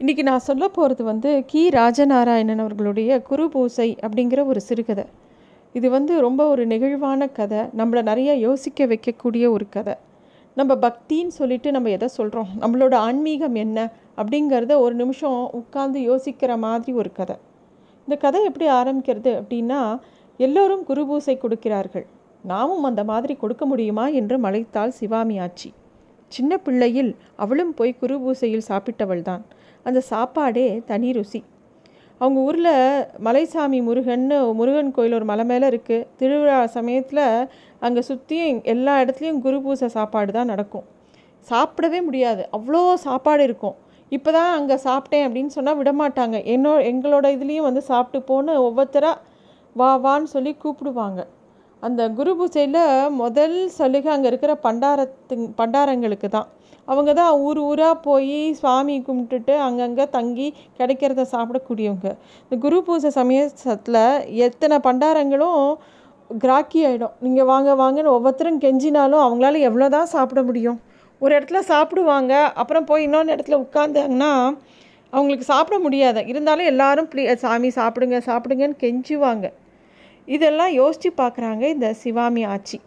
இன்றைக்கி 0.00 0.22
நான் 0.22 0.38
சொல்ல 0.38 0.64
போகிறது 0.68 1.04
வந்து 1.04 1.44
கி. 1.46 1.68
ராஜநாராயணன் 1.68 2.60
அவர்களுடைய 2.64 3.22
குரு 3.22 3.48
பூசை 3.48 3.96
அப்படிங்கிற 4.06 4.44
ஒரு 4.44 4.60
சிறுகதை. 4.60 5.04
இது 5.72 5.90
வந்து 5.90 6.20
ரொம்ப 6.20 6.48
ஒரு 6.48 6.66
நெகிழ்வான 6.66 7.32
கதை. 7.32 7.58
நம்மளை 7.58 8.02
நிறைய 8.02 8.34
யோசிக்க 8.34 8.86
வைக்கக்கூடிய 8.86 9.44
ஒரு 9.50 9.66
கதை. 9.68 9.94
நம்ம 10.54 10.74
பக்தின்னு 10.74 11.34
சொல்லிட்டு 11.40 11.70
நம்ம 11.70 11.90
எதை 11.90 12.08
சொல்கிறோம் 12.08 12.46
நம்மளோட 12.60 12.94
ஆன்மீகம் 12.94 13.54
என்ன 13.54 13.88
அப்படிங்கிறத 14.16 14.78
ஒரு 14.78 14.94
நிமிஷம் 14.94 15.50
உட்காந்து 15.60 16.00
யோசிக்கிற 16.10 16.58
மாதிரி 16.58 16.92
ஒரு 16.92 17.12
கதை. 17.12 17.36
இந்த 18.04 18.16
கதை 18.16 18.44
எப்படி 18.44 18.68
ஆரம்பிக்கிறது 18.70 19.34
அப்படின்னா 19.40 19.82
எல்லோரும் 20.36 20.84
குரு 20.84 21.06
பூசை 21.06 21.36
கொடுக்கிறார்கள். 21.38 22.06
நாமும் 22.42 22.82
அந்த 22.82 23.04
மாதிரி 23.04 23.36
கொடுக்க 23.36 23.66
முடியுமா 23.66 24.06
என்று 24.20 24.38
மலைத்தாள் 24.38 24.96
சிவாமி 25.00 25.38
ஆச்சி. 25.38 25.70
சின்ன 26.28 26.60
பிள்ளையில் 26.64 27.14
அவளும் 27.36 27.74
போய் 27.74 28.00
குரு 28.00 28.16
பூசையில் 28.24 28.68
சாப்பிட்டவள் 28.68 29.22
தான் 29.22 29.44
அந்த 29.88 30.00
சாப்பாடே 30.12 30.66
தனி 30.90 31.10
ருசி. 31.18 31.40
அவங்க 32.20 32.38
ஊரில் 32.48 32.74
மலைசாமி 33.26 33.78
முருகன்னு 33.88 34.36
முருகன் 34.60 34.94
கோயில் 34.96 35.16
ஒரு 35.18 35.26
மலை 35.30 35.44
மேலே 35.50 35.66
இருக்குது 35.72 36.06
திருவிழா 36.20 36.56
சமயத்தில் 36.76 37.24
அங்கே 37.86 38.02
சுற்றியும் 38.08 38.62
எல்லா 38.72 38.94
இடத்துலையும் 39.02 39.42
குரு 39.44 39.58
பூசை 39.66 39.88
சாப்பாடு 39.96 40.30
தான் 40.38 40.50
நடக்கும். 40.52 40.86
சாப்பிடவே 41.46 42.00
முடியாது. 42.08 42.42
அவ்வளோ 42.56 42.80
சாப்பாடு 43.06 43.42
இருக்கும். 43.48 43.76
இப்போ 44.16 44.30
தான் 44.38 44.52
அங்கே 44.58 44.76
சாப்பிட்டேன் 44.88 45.24
அப்படின்னு 45.26 45.54
சொன்னால் 45.56 45.78
விடமாட்டாங்க 45.80 46.36
என்னோ 46.54 46.72
எங்களோட 46.90 47.26
இதுலேயும் 47.36 47.68
வந்து 47.68 47.82
சாப்பிட்டு 47.90 48.20
போன்னு 48.30 48.52
ஒவ்வொருத்தராக 48.66 49.16
வா 49.76 49.90
வான்னு 50.04 50.28
சொல்லி 50.34 50.52
கூப்பிடுவாங்க. 50.62 51.20
அந்த 51.82 52.02
குரு 52.18 52.32
பூஜையில் 52.38 52.82
முதல் 53.22 53.58
சலுகை 53.78 54.10
அங்கே 54.14 54.30
இருக்கிற 54.32 54.52
பண்டாரத்து 54.66 55.36
பண்டாரங்களுக்கு 55.60 56.28
தான். 56.36 56.48
அவங்க 56.92 57.10
தான் 57.20 57.32
ஊர் 57.46 57.60
ஊராக 57.68 57.94
போய் 58.06 58.38
சுவாமி 58.60 58.96
கும்பிட்டுட்டு 59.06 59.54
அங்கங்கே 59.66 60.06
தங்கி 60.16 60.48
கிடைக்கிறத 60.78 61.24
சாப்பிடக்கூடியவங்க. 61.34 62.10
இந்த 62.44 62.56
குரு 62.64 62.78
பூஜை 62.86 63.10
சமயத்தில் 63.20 64.02
எத்தனை 64.46 64.78
பண்டாரங்களும் 64.86 65.62
கிராக்கி 66.30 66.80
ஆகிடும் 66.88 67.14
நீங்கள் 67.24 67.48
வாங்க 67.52 67.70
வாங்கன்னு 67.82 68.14
ஒவ்வொருத்தரும் 68.16 68.62
கெஞ்சினாலும் 68.64 69.24
அவங்களால 69.26 69.60
எவ்வளோ 69.68 69.88
தான் 69.96 70.10
சாப்பிட 70.14 70.40
முடியும். 70.48 70.78
ஒரு 71.22 71.32
இடத்துல 71.36 71.60
சாப்பிடுவாங்க 71.72 72.32
அப்புறம் 72.62 72.88
போய் 72.90 73.06
இன்னொன்று 73.06 73.34
இடத்துல 73.36 73.58
உட்காந்தாங்கன்னா 73.64 74.32
அவங்களுக்கு 75.12 75.46
சாப்பிட 75.52 75.76
முடியாது. 75.84 76.20
இருந்தாலும் 76.30 76.70
எல்லாரும் 76.72 77.08
ப்ளீ 77.12 77.22
சாமி 77.44 77.70
சாப்பிடுங்க 77.78 78.18
சாப்பிடுங்கன்னு 78.30 78.82
கெஞ்சுவாங்க. 78.84 79.46
இதெல்லாம் 80.28 80.72
யோசித்து 80.80 81.10
பார்க்குறாங்க 81.22 81.64
இந்த 81.74 81.88
சிவாமி 82.02 82.42
ஆட்சி. 82.54 82.78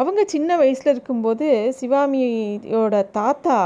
அவங்க 0.00 0.20
சின்ன 0.34 0.56
வயசில் 0.62 0.92
இருக்கும்போது 0.94 1.46
சிவாமியோட 1.78 2.96
தாத்தா 3.18 3.58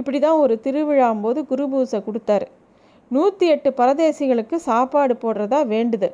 இப்படி 0.00 0.18
தான் 0.24 0.40
ஒரு 0.44 0.54
திருவிழாம்போது 0.64 1.40
குருபூசை 1.50 2.00
கொடுத்தாரு. 2.06 2.46
நூற்றி 3.10 3.46
எட்டு 3.54 3.70
பரதேசிகளுக்கு 3.80 4.56
சாப்பாடு 4.70 5.14
போடுறதா 5.22 5.60
வேண்டுது. 5.74 6.08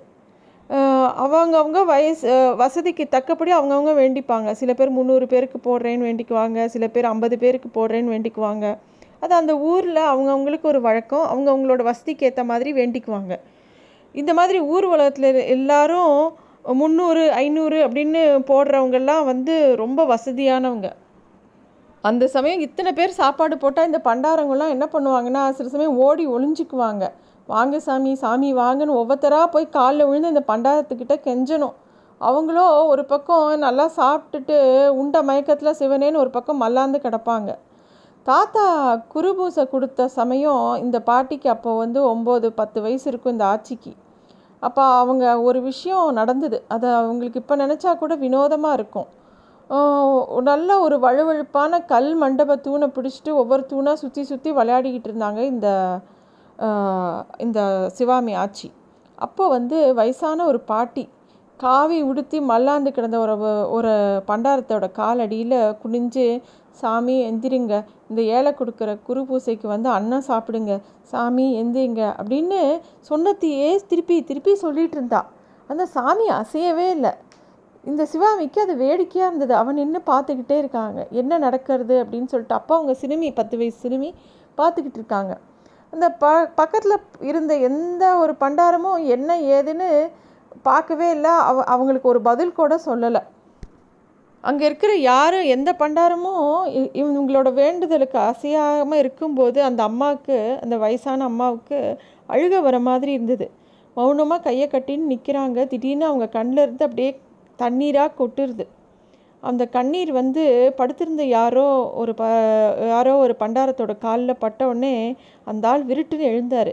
அவங்கவுங்க 1.25 1.81
வயசு 1.93 2.29
வசதிக்கு 2.63 3.05
தக்கபடி 3.15 3.51
அவங்கவுங்க 3.57 3.93
வேண்டிப்பாங்க. 4.03 4.51
சில 4.61 4.71
பேர் 4.79 4.97
முந்நூறு 4.99 5.27
பேருக்கு 5.33 5.59
போடுறேன்னு 5.67 6.07
வேண்டிக்குவாங்க 6.09 6.67
சில 6.75 6.85
பேர் 6.95 7.11
ஐம்பது 7.11 7.37
பேருக்கு 7.43 7.69
போடுறேன்னு 7.79 8.13
வேண்டிக்குவாங்க. 8.15 8.67
அது 9.23 9.35
அந்த 9.41 9.53
ஊரில் 9.73 10.01
அவங்கவுங்களுக்கு 10.13 10.67
ஒரு 10.73 10.81
வழக்கம் 10.87 11.27
அவங்கவுங்களோட 11.33 11.83
வசதிக்கு 11.91 12.27
ஏற்ற 12.29 12.43
மாதிரி 12.53 12.73
வேண்டிக்குவாங்க. 12.81 13.35
இந்த 14.15 14.33
மாதிரி 14.39 14.59
ஊர்வலத்தில் 14.75 15.31
எல்லாரும் 15.57 16.17
முந்நூறு 16.65 17.23
ஐநூறு 17.41 17.79
அப்படின்னு 17.87 18.21
போடுறவங்கெல்லாம் 18.51 19.25
வந்து 19.31 19.55
ரொம்ப 19.83 20.01
வசதியானவங்க. 20.13 20.89
அந்த 22.05 22.25
சமயம் 22.35 22.63
இத்தனை 22.67 22.91
பேர் 22.99 23.19
சாப்பாடு 23.21 23.57
போட்டால் 23.63 23.89
இந்த 23.91 24.01
பண்டாரங்கள்லாம் 24.09 24.75
என்ன 24.77 24.87
பண்ணுவாங்கன்னா 24.95 25.43
சில 25.59 25.69
சமயம் 25.75 25.99
ஓடி 26.07 26.25
ஒளிஞ்சிக்குவாங்க. 26.37 27.05
வாங்க 27.53 27.79
சாமி 27.87 28.13
சாமி 28.23 28.51
வாங்கன்னு 28.61 28.99
ஒவ்வொருத்தராக 29.01 29.47
போய் 29.55 29.75
காலில் 29.77 30.07
விழுந்து 30.09 30.33
அந்த 30.33 30.43
பண்டாரத்துக்கிட்ட 30.51 31.17
கெஞ்சணும். 31.27 31.75
அவங்களோ 32.21 32.67
ஒரு 32.93 33.05
பக்கம் 33.13 33.47
நல்லா 33.67 33.87
சாப்பிட்டுட்டு 33.99 34.57
உண்ட 35.01 35.23
மயக்கத்தில் 35.29 35.79
சிவனேன்னு 35.81 36.23
ஒரு 36.25 36.31
பக்கம் 36.37 36.63
மல்லாந்து 36.65 36.99
கிடப்பாங்க. 37.07 37.51
தாத்தா 38.27 38.67
குருபூசை 39.15 39.65
கொடுத்த 39.73 40.09
சமயம் 40.19 40.65
இந்த 40.85 40.99
பாட்டிக்கு 41.09 41.49
அப்போ 41.55 41.73
வந்து 41.83 42.01
ஒம்பது 42.13 42.49
பத்து 42.61 42.79
வயசு 42.87 43.07
இருக்கும் 43.11 43.35
இந்த 43.37 43.47
ஆட்சிக்கு 43.53 43.93
அப்போ 44.67 44.83
அவங்க 45.03 45.25
ஒரு 45.49 45.59
விஷயம் 45.71 46.19
நடந்தது. 46.21 46.59
அதை 46.75 46.89
அவங்களுக்கு 47.01 47.41
இப்போ 47.43 47.55
நினச்சா 47.65 47.91
கூட 48.03 48.15
வினோதமாக 48.25 48.79
இருக்கும். 48.79 49.09
நல்ல 50.51 50.71
ஒரு 50.87 50.97
வழுவழுப்பான 51.05 51.79
கல் 51.93 52.11
மண்டப 52.23 52.57
தூணை 52.67 52.87
பிடிச்சிட்டு 52.97 53.31
ஒவ்வொரு 53.43 53.63
தூணாக 53.71 54.01
சுற்றி 54.03 54.23
சுற்றி 54.31 54.51
விளையாடிக்கிட்டு 54.59 55.09
இருந்தாங்க 55.11 55.41
இந்த 55.53 55.69
இந்த 57.45 57.61
சிவாமி 57.99 58.33
ஆட்சி. 58.43 58.69
அப்போ 59.19 59.45
வந்து 59.57 59.79
வயசான 60.01 60.45
ஒரு 60.51 60.61
பாட்டி 60.71 61.05
காவி 61.61 61.99
உடுத்தி 62.11 62.39
மல்லாந்து 62.51 62.91
கிடந்த 62.95 63.17
ஒரு 63.25 63.35
ஒரு 63.77 63.93
பண்டாரத்தோட 64.29 64.87
காலடியில் 65.01 65.59
குனிஞ்சு 65.83 66.27
சாமி 66.81 67.17
எந்திரிங்க. 67.29 67.75
இந்த 68.09 68.23
ஏழை 68.23 68.55
கொடுக்குற 68.59 69.03
குரு 69.03 69.25
பூசைக்கு 69.25 69.69
வந்து 69.69 69.89
அண்ணன் 69.89 70.27
சாப்பிடுங்க. 70.29 70.81
சாமி 71.03 71.47
எந்திரிங்க. 71.63 72.03
அப்படின்னு 72.21 72.81
சொன்னத்தையே 73.09 73.81
திருப்பி 73.87 74.25
திருப்பி 74.25 74.53
சொல்லிகிட்டு 74.63 74.97
இருந்தா. 74.99 75.21
அந்த 75.67 75.87
சாமி 75.87 76.27
அசையவே 76.41 76.91
இல்லை. 76.91 77.13
இந்த 77.85 78.03
சிவாமிக்கு 78.05 78.61
அது 78.61 78.77
வேடிக்கையாக 78.77 79.29
இருந்தது. 79.31 79.55
அவன் 79.55 79.75
நின்று 79.75 80.01
பார்த்துக்கிட்டே 80.07 80.57
இருக்காங்க. 80.59 81.07
என்ன 81.11 81.39
நடக்கிறது 81.39 82.05
அப்படின்னு 82.05 82.25
சொல்லிட்டு 82.25 82.55
அப்போ 82.55 82.75
அவங்க 82.75 82.95
சிறுமி 82.95 83.33
பத்து 83.33 83.57
வயசு 83.57 83.79
சிறுமி 83.79 84.15
பார்த்துக்கிட்டு 84.59 85.01
இருக்காங்க. 85.01 85.39
அந்த 85.93 86.07
ப 86.13 86.47
பக்கத்தில் 86.55 86.97
இருந்த 87.21 87.57
எந்த 87.57 88.05
ஒரு 88.17 88.35
பண்டாரமும் 88.41 89.05
என்ன 89.07 89.37
ஏதுன்னு 89.57 89.89
பார்க்கவே 90.63 91.11
இல்லை. 91.11 91.31
அவ 91.31 91.65
அவங்களுக்கு 91.65 92.09
ஒரு 92.09 92.21
பதில் 92.21 92.53
கூட 92.53 92.81
சொல்லலை. 92.87 93.23
அங்கே 94.45 94.65
இருக்கிற 94.67 94.93
யாரும் 95.11 95.47
எந்த 95.55 95.71
பண்டாரமும் 95.79 96.47
இவங்களோட 97.01 97.49
வேண்டுதலுக்கு 97.61 98.19
அசையாமல் 98.31 99.01
இருக்கும்போது 99.03 99.59
அந்த 99.63 99.81
அம்மாவுக்கு 99.83 100.37
அந்த 100.63 100.77
வயசான 100.77 101.25
அம்மாவுக்கு 101.25 101.79
அழுக 102.29 102.61
வர 102.61 102.77
மாதிரி 102.89 103.13
இருந்தது. 103.13 103.47
மௌனமாக 103.97 104.43
கையை 104.43 104.67
கட்டின்னு 104.69 105.11
நிற்கிறாங்க 105.13 105.67
திடீர்னு 105.73 106.09
அவங்க 106.11 106.27
கண்ணில் 106.29 106.63
இருந்து 106.63 106.87
அப்படியே 106.89 107.11
தண்ணீராக 107.59 108.17
கொட்டுருது 108.21 108.65
அந்த 109.43 109.63
கண்ணீர் 109.77 110.13
வந்து 110.13 110.43
படுத்திருந்த 110.77 111.23
யாரோ 111.37 111.67
ஒரு 112.03 112.13
ப 112.15 112.25
யாரோ 112.93 113.13
ஒரு 113.17 113.35
பண்டாரத்தோட 113.41 113.93
காலில் 113.99 114.41
பட்ட 114.45 114.61
உடனே 114.67 114.95
அந்த 115.47 115.65
ஆள் 115.69 115.85
விருட்டுன்னு 115.85 116.31
எழுந்தார். 116.33 116.73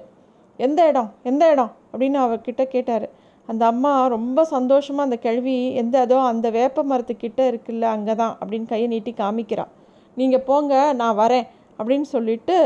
எந்த 0.59 0.79
இடம்? 0.87 1.09
எந்த 1.23 1.43
இடம்? 1.51 1.71
அப்படின்னு 1.91 2.19
அவர்கிட்ட 2.25 2.63
கேட்டார். 2.75 3.05
அந்த 3.47 3.65
அம்மா 3.65 4.07
ரொம்ப 4.07 4.43
சந்தோஷமாக 4.45 5.03
அந்த 5.03 5.17
கேள்வி 5.17 5.73
எந்த 5.73 5.99
அதோ 5.99 6.19
அந்த 6.23 6.49
வேப்ப 6.49 6.83
மரத்துக்கிட்ட 6.83 7.41
இருக்குல்ல 7.51 7.81
அங்கே 7.81 8.15
தான் 8.15 8.37
அப்படின்னு 8.41 8.65
கையை 8.65 8.87
நீட்டி 8.87 9.11
காமிக்கிறான் 9.13 9.71
நீங்கள் 10.17 10.41
போங்க 10.41 10.93
நான் 10.93 11.15
வரேன் 11.15 11.47
அப்படின்னு 11.79 12.01
சொல்லிட்டு 12.01 12.57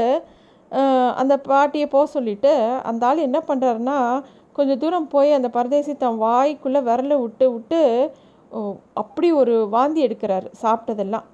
அந்த 1.13 1.37
பாட்டியை 1.37 1.87
போக 1.87 2.05
சொல்லிவிட்டு 2.05 2.53
அந்த 2.81 3.05
ஆள் 3.05 3.17
என்ன 3.17 3.43
பண்ணுறாருன்னா 3.47 3.97
கொஞ்சம் 4.53 4.77
தூரம் 4.77 5.07
போய் 5.07 5.31
அந்த 5.31 5.49
பரதேசி 5.49 5.97
தன் 5.97 6.17
வாய்க்குள்ளே 6.17 6.81
விரலை 6.83 7.17
விட்டு 7.19 7.51
விட்டு 7.51 8.11
அப்படி 8.93 9.31
ஒரு 9.31 9.67
வாந்தி 9.69 10.07
எடுக்கிறாரு 10.07 10.47
சாப்பிட்டதெல்லாம். 10.61 11.25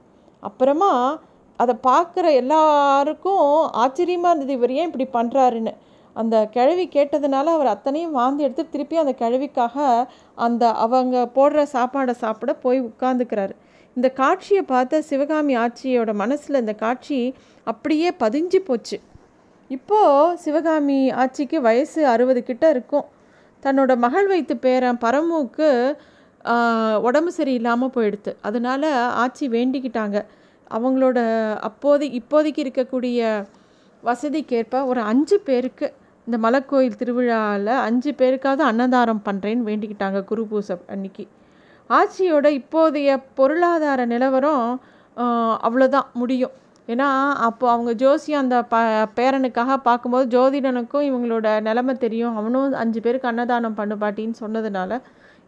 அப்புறமா 0.44 0.92
அதை 1.56 1.76
பார்க்குற 1.88 2.34
எல்லாருக்கும் 2.34 3.70
ஆச்சரியமாக 3.72 4.32
இருந்தது 4.32 4.54
இவர் 4.54 4.72
ஏன் 4.72 4.88
இப்படி 4.92 5.08
பண்ணுறாருன்னு 5.14 5.74
அந்த 6.14 6.36
கிழவி 6.46 6.86
கேட்டதுனால 6.88 7.52
அவர் 7.56 7.74
அத்தனையும் 7.74 8.12
வாந்தி 8.12 8.44
எடுத்து 8.44 8.64
திருப்பி 8.70 8.96
அந்த 8.98 9.14
கிழவிக்காக 9.22 9.86
அந்த 10.36 10.72
அவங்க 10.86 11.18
போடுற 11.36 11.66
சாப்பாடை 11.74 12.16
சாப்பிட 12.24 12.54
போய் 12.56 12.80
உட்காந்துக்கிறாரு 12.82 13.56
இந்த 13.98 14.10
காட்சியை 14.12 14.64
பார்த்த 14.64 15.02
சிவகாமி 15.02 15.54
ஆட்சியோட 15.58 16.12
மனசில் 16.14 16.60
இந்த 16.60 16.74
காட்சி 16.76 17.18
அப்படியே 17.68 18.10
பதிஞ்சு 18.20 18.60
போச்சு. 18.66 18.98
இப்போது 19.72 20.38
சிவகாமி 20.38 21.00
ஆட்சிக்கு 21.12 21.58
வயசு 21.62 22.02
அறுபது 22.08 22.42
கிட்ட 22.44 22.66
இருக்கும். 22.70 23.06
தன்னோட 23.64 23.92
மகள் 23.96 24.28
வைத்து 24.28 24.54
பேரன் 24.58 25.02
பரமுவுக்கு 25.04 25.70
உடம்பு 27.08 27.32
சரியில்லாமல் 27.38 27.94
போயிடுது 27.96 28.32
அதனால் 28.42 28.88
ஆட்சி 29.24 29.46
வேண்டிக்கிட்டாங்க. 29.50 30.18
அவங்களோட 30.72 31.20
அப்போதை 31.70 32.08
இப்போதைக்கு 32.20 32.62
இருக்கக்கூடிய 32.66 33.20
வசதிக்கேற்ப 34.04 34.86
ஒரு 34.86 35.02
அஞ்சு 35.02 35.38
பேருக்கு 35.40 35.88
இந்த 36.28 36.38
மலைக்கோயில் 36.46 36.98
திருவிழாவில் 37.02 37.74
அஞ்சு 37.88 38.12
பேருக்காவது 38.20 38.64
அன்னதானம் 38.70 39.22
பண்ணுறேன்னு 39.28 39.68
வேண்டிக்கிட்டாங்க 39.70 40.20
குரு 40.32 40.44
பூசை 40.52 40.76
அன்னைக்கு. 40.94 41.24
ஆட்சியோட 41.90 42.48
இப்போதைய 42.62 43.12
பொருளாதார 43.38 44.06
நிலவரம் 44.14 44.66
அவ்வளோதான் 45.68 46.10
முடியும். 46.22 46.54
ஏன்னா 46.88 47.08
அப்போ 47.48 47.66
அவங்க 47.74 47.92
ஜோசியம் 48.04 48.44
அந்த 48.44 48.58
ப 48.72 48.78
பேரனுக்காக 49.18 49.76
பார்க்கும்போது 49.88 50.26
ஜோதிடனுக்கும் 50.36 51.08
இவங்களோட 51.10 51.48
நிலமை 51.68 51.94
தெரியும். 52.06 52.38
அவனும் 52.40 52.80
அஞ்சு 52.84 53.00
பேருக்கு 53.06 53.32
அன்னதானம் 53.32 53.78
பண்ணு 53.80 53.96
பாட்டின்னு 54.04 54.42
சொன்னதுனால 54.44 55.00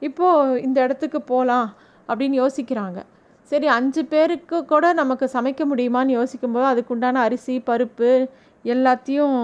இப்போது 0.01 0.61
இந்த 0.67 0.77
இடத்துக்கு 0.85 1.19
போகலாம் 1.31 1.67
அப்படின்னு 2.09 2.37
யோசிக்கிறாங்க. 2.43 2.99
சரி 3.51 3.67
அஞ்சு 3.77 4.01
பேருக்கு 4.13 4.57
கூட 4.71 4.85
நமக்கு 5.01 5.25
சமைக்க 5.35 5.63
முடியுமான்னு 5.71 6.17
யோசிக்கும்போது 6.19 6.67
அதுக்குண்டான 6.71 7.21
அரிசி 7.27 7.55
பருப்பு 7.69 8.11
எல்லாத்தையும் 8.65 9.37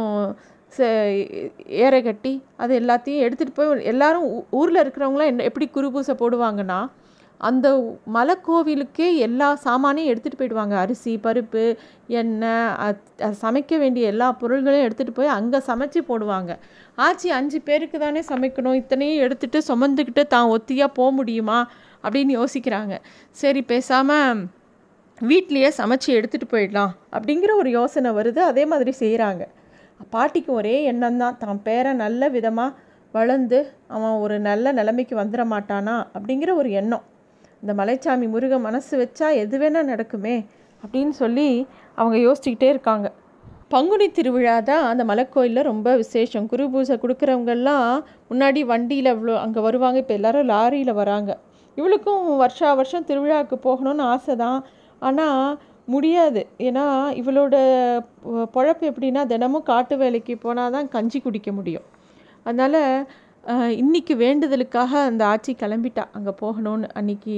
ஏற 1.85 1.95
கட்டி 2.01 2.33
அது 2.63 2.73
எல்லாத்தையும் 2.81 3.23
எடுத்துகிட்டு 3.25 3.57
போய் 3.59 3.89
எல்லாரும் 3.91 4.25
ஊரில் 4.59 4.81
இருக்கிறவங்களாம் 4.83 5.31
என்ன 5.31 5.47
எப்படி 5.49 5.67
குருபூசை 5.75 6.15
போடுவாங்கன்னா 6.21 6.79
அந்த 7.41 7.67
மலைக்கோவிலுக்கே 8.15 9.05
எல்லா 9.25 9.47
சாமானையும் 9.65 10.09
எடுத்துகிட்டு 10.11 10.39
போயிடுவாங்க. 10.39 10.75
அரிசி 10.83 11.11
பருப்பு 11.25 11.63
எண்ணெய் 12.21 13.33
சமைக்க 13.43 13.77
வேண்டிய 13.77 14.11
எல்லா 14.13 14.27
பொருள்களையும் 14.41 14.85
எடுத்துகிட்டு 14.87 15.17
போய் 15.19 15.35
அங்கே 15.35 15.59
சமைச்சு 15.67 16.01
போடுவாங்க. 16.09 16.51
ஆச்சு 17.05 17.29
அஞ்சு 17.39 17.59
பேருக்கு 17.69 17.99
தானே 17.99 18.23
சமைக்கணும். 18.31 18.79
இத்தனையும் 18.81 19.21
எடுத்துகிட்டு 19.25 19.61
சுமந்துக்கிட்டு 19.69 20.25
தான் 20.35 20.51
ஒத்தியாக 20.55 20.95
போக 20.99 21.11
முடியுமா? 21.11 21.59
அப்படின்னு 22.03 22.33
யோசிக்கிறாங்க. 22.39 22.95
சரி 23.41 23.61
பேசாமல் 23.71 24.41
வீட்லேயே 25.21 25.69
சமைச்சு 25.79 26.09
எடுத்துகிட்டு 26.17 26.53
போயிடலாம் 26.55 26.91
அப்படிங்கிற 27.15 27.53
ஒரு 27.61 27.69
யோசனை 27.79 28.11
வருது. 28.19 28.41
அதே 28.51 28.65
மாதிரி 28.65 28.91
செய்கிறாங்க 29.03 29.45
பாட்டிக்கு 30.13 30.51
ஒரே 30.59 30.75
எண்ணம் 30.91 31.19
தான் 31.23 31.37
தான் 31.43 31.61
பேரை 31.67 31.91
நல்ல 32.03 32.29
விதமாக 32.35 32.77
வளர்ந்து 33.13 33.59
அவன் 33.95 34.15
ஒரு 34.23 34.35
நல்ல 34.39 34.71
நிலைமைக்கு 34.71 35.15
வந்துட 35.21 35.43
மாட்டானா? 35.53 35.95
அப்படிங்கிற 36.15 36.51
ஒரு 36.61 36.69
எண்ணம். 36.81 37.05
இந்த 37.63 37.73
மலைச்சாமி 37.79 38.27
முருக 38.33 38.57
மனசு 38.67 38.93
வச்சா 39.01 39.27
எது 39.43 39.57
வேணால் 39.61 39.89
நடக்குமே 39.91 40.35
அப்படின்னு 40.83 41.13
சொல்லி 41.21 41.47
அவங்க 41.97 42.17
யோசிச்சுக்கிட்டே 42.25 42.69
இருக்காங்க. 42.73 43.07
பங்குனி 43.73 44.07
திருவிழா 44.17 44.55
தான் 44.69 44.85
அந்த 44.91 45.03
மலைக்கோயிலில் 45.09 45.67
ரொம்ப 45.71 45.89
விசேஷம். 45.95 46.45
குரு 46.51 46.65
பூஜை 46.73 46.95
கொடுக்குறவங்கெல்லாம் 47.03 47.89
முன்னாடி 48.29 48.61
வண்டியில் 48.71 49.13
இவ்வளோ 49.15 49.35
அங்கே 49.45 49.61
வருவாங்க. 49.67 49.97
இப்போ 50.03 50.15
எல்லோரும் 50.19 50.49
லாரியில் 50.53 50.99
வராங்க. 51.01 51.31
இவளுக்கும் 51.77 52.23
வருஷா 52.43 52.69
வருஷம் 52.79 53.07
திருவிழாவுக்கு 53.09 53.57
போகணும்னு 53.67 54.05
ஆசை 54.13 54.35
தான் 54.35 54.59
ஆனால் 55.01 55.43
முடியாது. 55.93 56.41
ஏன்னா 56.67 56.85
இவளோட 57.21 57.55
பொழப்பு 58.55 58.83
எப்படின்னா 58.91 59.21
தினமும் 59.33 59.67
காட்டு 59.71 59.95
வேலைக்கு 60.03 60.33
போனால் 60.45 60.75
தான் 60.75 60.89
கஞ்சி 60.95 61.19
குடிக்க 61.25 61.49
முடியும். 61.59 61.87
அதனால் 62.45 62.81
இன்றைக்கி 63.81 64.13
வேண்டுதலுக்காக 64.23 64.91
அந்த 65.09 65.23
ஆட்சி 65.33 65.51
கிளம்பிட்டா. 65.61 66.03
அங்கே 66.17 66.33
போகணும்னு 66.43 66.87
அன்றைக்கி 66.99 67.37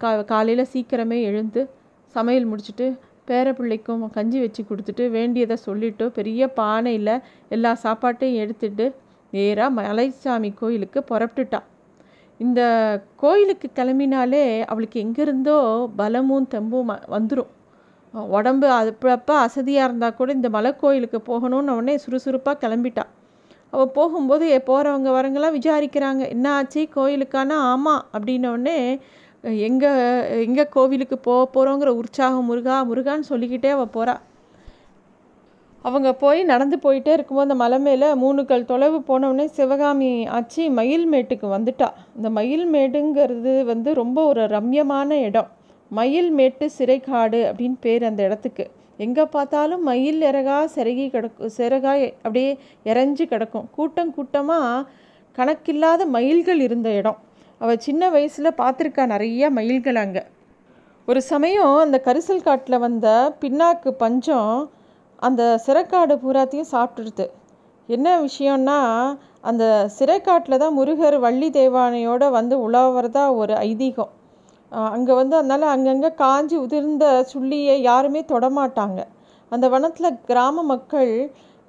கா 0.00 0.10
காலையில் 0.32 0.70
சீக்கிரமே 0.72 1.18
எழுந்து 1.30 1.60
சமையல் 2.14 2.48
முடிச்சுட்டு 2.50 2.86
பேர 3.28 3.52
பிள்ளைக்கும் 3.58 4.02
கஞ்சி 4.16 4.38
வச்சு 4.42 4.62
கொடுத்துட்டு 4.62 5.04
வேண்டியதை 5.16 5.56
சொல்லிவிட்டு 5.66 6.04
பெரிய 6.18 6.48
பானையில் 6.58 7.14
எல்லா 7.48 7.72
சாப்பாட்டையும் 7.84 8.40
எடுத்துட்டு 8.42 8.86
நேராக 9.32 9.76
மலைசாமி 9.78 10.50
கோயிலுக்கு 10.60 11.00
புறப்பட்டுட்டான் 11.10 11.66
இந்த 12.40 12.60
கோயிலுக்கு 13.16 13.68
கிளம்பினாலே 13.78 14.44
அவளுக்கு 14.70 14.98
எங்கேருந்தோ 15.04 15.58
பலமும் 16.00 16.48
தெம்பும் 16.54 16.92
வந்துடும் 17.14 17.52
உடம்பு 18.24 18.66
அப்பப்போ 18.68 19.34
அசதியாக 19.44 19.88
இருந்தால் 19.88 20.14
கூட 20.14 20.32
இந்த 20.32 20.48
மலைக்கோயிலுக்கு 20.48 21.18
போகணும்னு 21.26 21.76
உடனே 21.78 21.96
சுறுசுறுப்பாக 21.96 22.68
கிளம்பிட்டான் 22.68 23.12
அவள் 23.70 23.92
போகும்போது 23.92 24.62
போகிறவங்க 24.66 25.08
வரங்கெல்லாம் 25.16 25.56
விசாரிக்கிறாங்க. 25.58 26.28
என்ன 26.28 26.52
ஆச்சு? 26.52 26.88
கோயிலுக்கான? 26.94 27.50
ஆமாம் 27.72 28.06
அப்படின்னோடனே 28.12 29.00
எங்கே 29.42 29.90
எங்கே 30.44 30.64
கோவிலுக்கு 30.68 31.18
போக 31.18 31.42
போகிறோங்கிற 31.54 31.86
உற்சாகம் 31.86 32.48
முருகா 32.50 32.76
முருகான்னு 32.90 33.30
சொல்லிக்கிட்டே 33.32 33.68
அவள் 33.68 33.94
போகிறா 33.96 34.14
அவங்க 35.82 36.14
போய் 36.14 36.42
நடந்து 36.42 36.76
போயிட்டே 36.76 37.12
இருக்கும்போது 37.16 37.46
அந்த 37.48 37.54
மலை 37.54 37.78
மேலே 37.78 38.14
மூணு 38.14 38.44
கல் 38.44 38.64
தொலைவு 38.64 38.98
போனவுடனே 39.08 39.44
சிவகாமி 39.44 40.26
ஆச்சு 40.26 40.62
மயில்மேட்டுக்கு 40.70 41.46
வந்துட்டா. 41.56 41.88
இந்த 42.16 42.30
மயில்மேடுங்கிறது 42.30 43.64
வந்து 43.64 43.94
ரொம்ப 43.94 44.26
ஒரு 44.26 44.42
ரம்யமான 44.46 45.10
இடம். 45.10 45.50
மயில் 45.90 46.30
மேட்டு 46.38 46.66
சிறைக்காடு 46.78 47.40
அப்படின்னு 47.48 47.78
பேர் 47.84 48.04
அந்த 48.10 48.20
இடத்துக்கு. 48.28 48.64
எங்கே 49.04 49.24
பார்த்தாலும் 49.34 49.82
மயில் 49.88 50.22
இறகா 50.30 50.58
சிறகி 50.74 51.06
கிடக்கும் 51.14 51.52
சிறகாய் 51.58 52.06
அப்படியே 52.24 52.52
இறஞ்சி 52.90 53.24
கிடக்கும். 53.32 53.66
கூட்டம் 53.76 54.14
கூட்டமாக 54.16 54.86
கணக்கில்லாத 55.38 56.02
மயில்கள் 56.16 56.60
இருந்த 56.66 56.88
இடம். 57.00 57.18
அவள் 57.60 57.84
சின்ன 57.86 58.08
வயசில் 58.14 58.58
பார்த்துருக்கா 58.62 59.04
நிறைய 59.12 59.50
மயில்கள் 59.58 60.00
அங்கே. 60.04 60.22
ஒரு 61.08 61.20
சமயம் 61.32 61.74
அந்த 61.84 61.96
கரிசல் 62.06 62.46
காட்டில் 62.46 62.82
வந்த 62.86 63.08
பின்னாக்கு 63.42 63.90
பஞ்சம் 64.02 64.54
அந்த 65.26 65.42
சிறைக்காடு 65.66 66.14
பூராத்தையும் 66.22 66.72
சாப்பிட்டுருது 66.72 67.26
என்ன 67.88 68.08
விஷயம்னா 68.26 68.78
அந்த 69.50 69.64
சிறைக்காட்டில் 69.98 70.62
தான் 70.62 70.76
முருகர் 70.78 71.16
வள்ளி 71.24 71.48
தேவானையோடு 71.56 72.28
வந்து 72.38 72.54
உழவுறதா 72.66 73.24
ஒரு 73.40 73.54
ஐதீகம். 73.68 74.12
அங்கே 74.72 75.12
வந்து 75.14 75.34
அதனால் 75.36 75.72
அங்கங்கே 75.74 76.10
காஞ்சி 76.14 76.56
உதிர்ந்த 76.56 77.04
சுள்ளியை 77.32 77.76
யாருமே 77.90 78.20
தொடமாட்டாங்க. 78.32 79.00
அந்த 79.52 79.66
வனத்தில் 79.68 80.18
கிராம 80.30 80.62
மக்கள் 80.72 81.12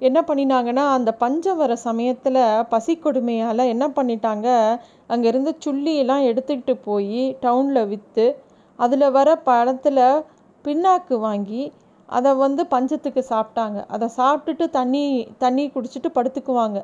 என்ன 0.00 0.18
பண்ணினாங்கன்னா 0.28 0.84
அந்த 0.96 1.10
பஞ்சம் 1.12 1.60
வர 1.60 1.72
சமயத்தில் 1.76 2.40
பசி 2.68 2.94
கொடுமையால் 3.04 3.70
என்ன 3.74 3.84
பண்ணிட்டாங்க 3.88 4.48
அங்கே 5.06 5.28
இருந்த 5.28 5.50
சுள்ளியெல்லாம் 5.64 6.26
எடுத்துக்கிட்டு 6.30 6.74
போய் 6.88 7.22
டவுனில் 7.44 7.88
விற்று 7.92 8.26
அதில் 8.78 9.14
வர 9.18 9.28
பணத்தில் 9.48 10.04
பின்னாக்கு 10.64 11.16
வாங்கி 11.18 11.62
அதை 12.08 12.30
வந்து 12.34 12.62
பஞ்சத்துக்கு 12.66 13.22
சாப்பிட்டாங்க. 13.30 13.78
அதை 13.94 14.06
சாப்பிட்டுட்டு 14.16 14.66
தண்ணி 14.70 15.04
தண்ணி 15.38 15.64
குடிச்சிட்டு 15.74 16.10
படுத்துக்குவாங்க. 16.14 16.78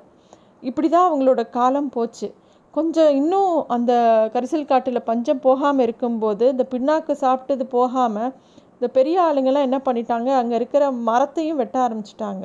இப்படி 0.63 0.89
தான் 0.89 1.07
அவங்களோட 1.09 1.43
காலம் 1.51 1.89
போச்சு. 1.89 2.29
கொஞ்சம் 2.77 3.13
இன்னும் 3.21 3.53
அந்த 3.75 3.93
கரிசல் 4.35 4.71
காட்டில் 4.71 5.07
பஞ்சம் 5.09 5.43
போகாமல் 5.47 5.85
இருக்கும்போது 5.87 6.45
இந்த 6.53 6.65
பின்னாக்கு 6.73 7.15
சாப்பிட்டது 7.25 7.65
போகாமல் 7.75 8.31
இந்த 8.77 8.87
பெரிய 8.97 9.17
ஆளுங்கெல்லாம் 9.27 9.67
என்ன 9.69 9.79
பண்ணிட்டாங்க? 9.87 10.29
அங்கே 10.41 10.55
இருக்கிற 10.61 10.85
மரத்தையும் 11.09 11.61
வெட்ட 11.61 11.77
ஆரம்பிச்சிட்டாங்க. 11.87 12.45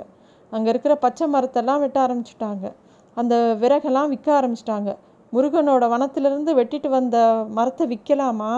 அங்கே 0.52 0.70
இருக்கிற 0.74 0.94
பச்சை 1.06 1.26
மரத்தெல்லாம் 1.36 1.82
வெட்ட 1.84 1.98
ஆரம்பிச்சிட்டாங்க. 2.06 2.66
அந்த 3.18 3.36
விறகெல்லாம் 3.64 4.12
விற்க 4.14 4.30
ஆரம்பிச்சிட்டாங்க. 4.40 4.90
முருகனோட 5.34 5.88
வனத்திலிருந்து 5.94 6.52
வெட்டிட்டு 6.60 6.90
வந்த 6.98 7.18
மரத்தை 7.58 7.86
விற்கலாமா 7.94 8.54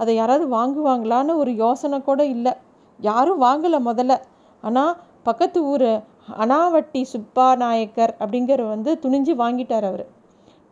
அதை 0.00 0.14
யாராவது 0.20 0.46
வாங்குவாங்களான்னு 0.56 1.34
ஒரு 1.42 1.52
யோசனை 1.64 1.98
கூட 2.08 2.22
இல்லை. 2.36 2.52
யாரும் 3.00 3.42
வாங்கலை 3.46 3.80
முதல்ல. 3.90 4.14
ஆனால் 4.64 4.92
பக்கத்து 5.28 5.58
ஊர் 5.72 5.88
அனாவட்டி 6.44 7.04
சுப்பா 7.12 7.46
நாயக்கர் 7.62 8.12
அப்படிங்கிற 8.22 8.62
வந்து 8.74 8.90
துணிஞ்சு 9.04 9.32
வாங்கிட்டார் 9.44 9.88
அவர். 9.92 10.04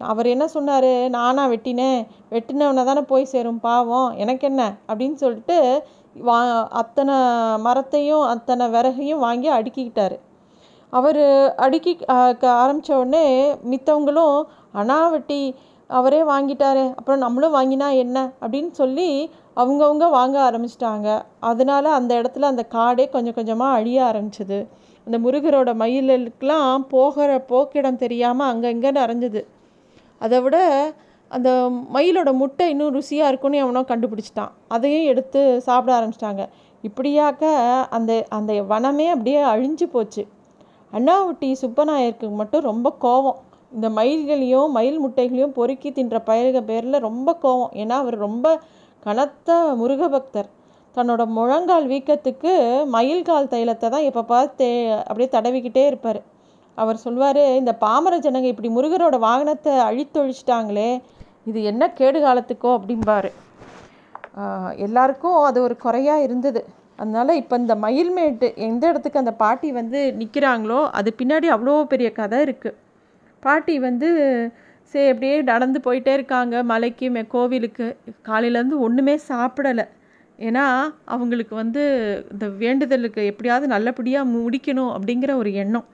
அவர் 0.09 0.27
என்ன 0.27 0.49
சொன்னார்? 0.49 0.93
நானா 1.09 1.47
வெட்டினேன் 1.49 2.07
வெட்டினவனை 2.31 2.85
தானே 2.85 3.01
போய் 3.01 3.25
சேரும் 3.25 3.61
பாவம். 3.61 4.11
எனக்கு 4.17 4.47
என்ன? 4.49 4.63
அப்படின்னு 4.89 5.15
சொல்லிட்டு 5.15 5.57
வா 6.29 6.69
அத்தனை 6.81 7.17
மரத்தையும் 7.59 8.23
அத்தனை 8.23 8.67
விறகையும் 8.67 9.25
வாங்கி 9.27 9.51
அடுக்கிக்கிட்டார். 9.51 10.17
அவர் 10.91 11.23
அடுக்கி 11.57 11.93
ஆரம்பித்த 12.41 12.97
உடனே 12.97 13.53
மித்தவங்களும் 13.73 14.39
அனாவட்டி 14.75 15.11
வெட்டி 15.11 15.55
அவரே 15.87 16.23
வாங்கிட்டாரு. 16.23 16.95
அப்புறம் 16.97 17.23
நம்மளும் 17.25 17.55
வாங்கினா 17.55 17.89
என்ன? 17.95 18.33
அப்படின்னு 18.41 18.71
சொல்லி 18.71 19.31
அவங்கவுங்க 19.57 20.11
வாங்க 20.11 20.51
ஆரம்பிச்சிட்டாங்க. 20.51 21.23
அதனால 21.41 21.93
அந்த 21.93 22.13
இடத்துல 22.21 22.51
அந்த 22.53 22.67
காடே 22.73 23.09
கொஞ்சம் 23.11 23.35
கொஞ்சமாக 23.35 23.79
அழிய 23.79 24.03
ஆரம்பிச்சிது. 24.03 24.67
அந்த 25.07 25.19
முருகரோட 25.19 25.71
மயிலுக்கெலாம் 25.83 26.85
போகிற 26.89 27.45
போக்கிடம் 27.49 28.03
தெரியாமல் 28.05 28.47
அங்கங்கே 28.47 28.91
நிறைஞ்சது. 28.91 29.43
அதை 30.21 30.39
விட 30.45 30.57
அந்த 31.31 31.51
மயிலோட 31.95 32.31
முட்டை 32.41 32.65
இன்னும் 32.73 32.95
ருசியாக 32.97 33.31
இருக்கும்னு 33.31 33.65
அவனோ 33.65 33.83
கண்டுபிடிச்சிட்டான். 33.91 34.53
அதையும் 34.75 35.09
எடுத்து 35.13 35.41
சாப்பிட 35.67 35.93
ஆரம்பிச்சிட்டாங்க. 35.99 36.45
இப்படியாக்க 36.85 37.45
அந்த 37.97 38.13
அந்த 38.37 38.53
வனமே 38.73 39.07
அப்படியே 39.15 39.41
அழிஞ்சு 39.53 39.87
போச்சு. 39.95 40.23
அண்ணாவுட்டி 40.93 41.49
சுப்பநாயருக்கு 41.63 42.29
மட்டும் 42.41 42.67
ரொம்ப 42.71 42.89
கோவம். 43.05 43.39
இந்த 43.77 43.89
மயில்களையும் 43.99 44.71
மயில் 44.77 44.99
முட்டைகளையும் 45.05 45.57
பொறுக்கி 45.59 45.91
தின்ற 45.99 46.19
பயிர்க 46.31 46.61
பேரில் 46.71 47.05
ரொம்ப 47.09 47.37
கோவம். 47.45 47.73
ஏன்னா 47.83 47.97
அவர் 48.05 48.17
ரொம்ப 48.27 48.47
கனத்த 49.07 49.59
முருக 49.81 50.09
பக்தர் 50.09 50.49
தன்னோட 50.97 51.23
முழங்கால் 51.37 51.87
வீக்கத்துக்கு 51.93 52.53
மயில்கால் 52.95 53.53
தைலத்தை 53.53 53.89
தான் 53.95 54.09
எப்போ 54.09 54.23
பார்த்து 54.33 54.67
அப்படியே 55.09 55.29
தடவிக்கிட்டே 55.37 55.85
இருப்பார். 55.91 56.21
அவர் 56.79 57.03
சொல்வார் 57.05 57.43
இந்த 57.61 57.73
பாமர 57.85 58.15
ஜனங்க 58.27 58.49
இப்படி 58.53 58.71
முருகரோட 58.77 59.17
வாகனத்தை 59.29 59.73
அழித்தொழிச்சிட்டாங்களே 59.89 60.91
இது 61.51 61.59
என்ன 61.71 61.83
கேடு 61.99 62.19
காலத்துக்கோ 62.27 62.71
அப்படிம்பாரு. 62.79 63.31
எல்லாருக்கும் 64.87 65.39
அது 65.49 65.59
ஒரு 65.67 65.75
குறையாக 65.85 66.25
இருந்தது. 66.27 66.61
அதனால் 67.03 67.39
இப்போ 67.41 67.55
இந்த 67.63 67.75
மயில்மேட்டு 67.85 68.49
எந்த 68.69 68.83
இடத்துக்கு 68.91 69.23
அந்த 69.23 69.33
பாட்டி 69.43 69.69
வந்து 69.81 70.01
நிற்கிறாங்களோ 70.21 70.81
அது 70.99 71.11
பின்னாடி 71.21 71.49
அவ்வளோ 71.55 71.77
பெரிய 71.93 72.09
கதை 72.19 72.39
இருக்குது 72.47 72.79
பாட்டி 73.43 73.75
வந்து 73.87 74.09
சரி 74.95 75.09
அப்படியே 75.13 75.35
நடந்து 75.53 75.79
போயிட்டே 75.87 76.13
இருக்காங்க 76.19 76.55
மலைக்கு 76.73 77.07
மே 77.15 77.23
கோவிலுக்கு. 77.35 77.87
காலையிலேருந்து 78.29 78.79
ஒன்றுமே 78.87 79.15
சாப்பிடலை. 79.31 79.87
ஏன்னா 80.39 80.65
அவங்களுக்கு 81.15 81.55
வந்து 81.63 81.83
இந்த 82.33 82.47
வேண்டுதலுக்கு 82.65 83.23
எப்படியாவது 83.33 83.67
நல்லபடியாக 83.75 84.33
முடிக்கணும் 84.37 84.93
அப்படிங்கிற 84.97 85.33
ஒரு 85.43 85.53
எண்ணம். 85.65 85.87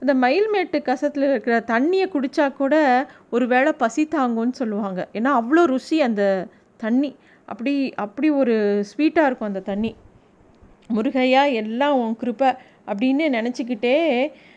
இந்த 0.00 0.14
மயில்மேட்டு 0.14 0.78
கசத்தில் 0.82 1.24
இருக்கிற 1.30 1.54
தண்ணியை 1.66 2.06
குடித்தா 2.14 2.52
கூட 2.52 2.74
ஒரு 3.30 3.46
வேளை 3.46 3.72
பசி 3.72 4.08
தாங்கும்னு 4.16 4.52
சொல்லுவாங்க. 4.52 5.08
ஏன்னா 5.12 5.30
அவ்வளோ 5.40 5.64
ருசி 5.64 6.00
அந்த 6.00 6.46
தண்ணி. 6.76 7.16
அப்படி 7.44 7.94
அப்படி 7.94 8.30
ஒரு 8.30 8.84
ஸ்வீட்டாக 8.90 9.28
இருக்கும் 9.28 9.48
அந்த 9.48 9.60
தண்ணி. 9.60 9.94
முருகையா 10.94 11.52
எல்லாம் 11.52 11.96
உன் 12.00 12.16
கிருப்பை 12.20 12.50
அப்படின்னு 12.86 13.24
நினச்சிக்கிட்டே 13.36 13.96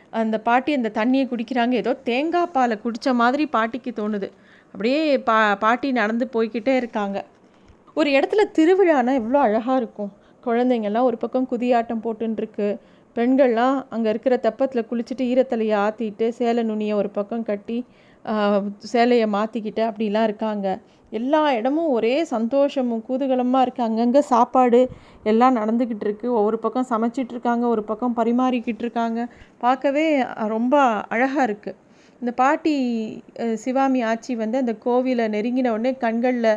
அந்த 0.10 0.40
பாட்டி 0.40 0.72
அந்த 0.74 0.92
தண்ணியை 0.94 1.26
குடிக்கிறாங்க. 1.32 1.72
ஏதோ 1.72 1.94
தேங்காய் 1.94 2.54
பாலை 2.54 2.78
குடித்த 2.78 3.14
மாதிரி 3.14 3.46
பாட்டிக்கு 3.46 3.92
தோணுது. 3.92 4.30
அப்படியே 4.74 5.20
பா 5.20 5.56
பாட்டி 5.56 5.92
நடந்து 5.92 6.30
போய்கிட்டே 6.34 6.76
இருக்காங்க. 6.76 7.26
ஒரு 7.94 8.10
இடத்துல 8.10 8.42
திருவிழானா 8.58 9.14
எவ்வளோ 9.14 9.40
அழகாக 9.40 9.78
இருக்கும். 9.78 10.12
குழந்தைங்கள்லாம் 10.46 11.08
ஒரு 11.10 11.18
பக்கம் 11.18 11.48
குதியாட்டம் 11.52 12.04
போட்டுருக்கு 12.04 12.68
பெண்கள்லாம் 13.18 13.78
அங்கே 13.94 14.10
இருக்கிற 14.14 14.36
தெப்பத்தில் 14.46 14.88
குளிச்சுட்டு 14.90 15.24
ஈரத்தலையை 15.32 15.76
ஆற்றிட்டு 15.86 16.26
சேலை 16.40 16.64
நுனியை 16.70 16.96
ஒரு 17.02 17.10
பக்கம் 17.18 17.48
கட்டி 17.50 17.78
சேலையை 18.92 19.28
மாற்றிக்கிட்டு 19.36 19.84
அப்படிலாம் 19.90 20.28
இருக்காங்க. 20.30 20.68
எல்லா 21.20 21.40
இடமும் 21.60 21.94
ஒரே 21.96 22.16
சந்தோஷமும் 22.34 23.06
கூதுகலமாக 23.08 23.64
இருக்குது 23.66 23.88
அங்கங்கே 23.88 24.22
சாப்பாடு 24.34 24.82
எல்லாம் 25.32 25.58
நடந்துக்கிட்டு 25.60 26.06
இருக்குது 26.08 26.36
ஒவ்வொரு 26.40 26.58
பக்கம் 26.66 26.90
சமைச்சிட்டு 26.92 27.34
இருக்காங்க 27.36 27.66
ஒரு 27.74 27.84
பக்கம் 27.90 28.18
பரிமாறிக்கிட்டு 28.20 28.84
இருக்காங்க. 28.86 29.20
பார்க்கவே 29.64 30.06
ரொம்ப 30.56 30.76
அழகாக 31.16 31.48
இருக்குது 31.50 31.80
இந்த 32.22 32.32
பாட்டி 32.42 32.76
சிவாமி 33.64 34.02
ஆட்சி 34.12 34.34
வந்து 34.44 34.58
அந்த 34.64 34.74
கோவிலை 34.86 35.26
நெருங்கின 35.36 35.72
உடனே 35.78 35.94
கண்களில் 36.06 36.54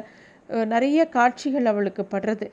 நிறைய 0.74 1.00
காட்சிகள் 1.16 1.70
அவளுக்கு 1.72 2.02
படுறது. 2.14 2.46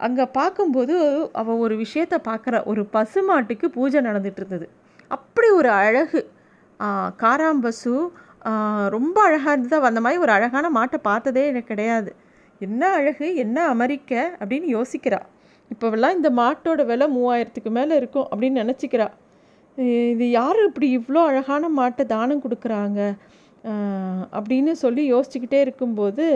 அங்கே 0.00 0.24
பார்க்கும்போது 0.38 0.94
அவள் 1.40 1.60
ஒரு 1.64 1.74
விஷயத்த 1.84 2.16
பார்க்குற 2.28 2.56
ஒரு 2.70 2.82
பசுமாட்டுக்கு 2.96 3.66
பூஜை 3.76 4.00
நடந்துட்டு 4.08 4.40
இருந்தது. 4.42 4.66
அப்படி 5.10 5.48
ஒரு 5.60 5.70
அழகு. 5.82 6.20
காராம்பசு 7.22 7.94
ரொம்ப 8.94 9.16
அழகாக 9.28 9.54
இருந்தது. 9.56 9.88
அந்த 9.90 10.00
மாதிரி 10.04 10.22
ஒரு 10.24 10.32
அழகான 10.36 10.66
மாட்டை 10.78 10.98
பார்த்ததே 11.08 11.44
எனக்கு 11.52 11.72
கிடையாது. 11.72 12.10
என்ன 12.60 12.82
அழகு 12.98 13.26
என்ன 13.44 13.58
அமெரிக்க 13.74 14.12
அப்படின்னு 14.40 14.68
யோசிக்கிறா. 14.76 15.20
இப்போவெல்லாம் 15.70 16.16
இந்த 16.18 16.30
மாட்டோட 16.40 16.80
விலை 16.90 17.06
மூவாயிரத்துக்கு 17.16 17.70
மேலே 17.78 17.94
இருக்கும் 18.00 18.26
அப்படின்னு 18.30 18.62
நினச்சிக்கிறா. 18.64 19.06
இது 20.14 20.26
யார் 20.30 20.58
இப்படி 20.66 20.88
இவ்வளோ 20.98 21.20
அழகான 21.30 21.68
மாட்டை 21.78 22.04
தானம் 22.14 22.42
கொடுக்குறாங்க? 22.44 23.00
அப்படின்னு 24.38 24.72
சொல்லி 24.84 25.02
யோசிச்சுக்கிட்டே 25.12 25.60
இருக்கும்போது 25.66 26.26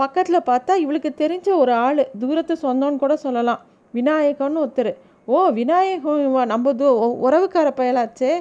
பக்கத்தில் 0.00 0.46
பார்த்தா 0.50 0.72
இவளுக்கு 0.84 1.10
தெரிஞ்ச 1.22 1.48
ஒரு 1.62 1.72
ஆள். 1.86 2.02
தூரத்து 2.22 2.54
சொந்தம்னு 2.62 3.02
கூட 3.04 3.14
சொல்லலாம். 3.26 3.60
விநாயகம்னு 3.98 4.62
ஒருத்தர். 4.64 4.92
ஓ 5.34 5.38
விநாயகம் 5.60 6.22
நம்ம 6.52 6.72
தூ 6.80 6.88
உறவுக்கார 7.26 7.68
பயலாச்சே. 7.80 8.32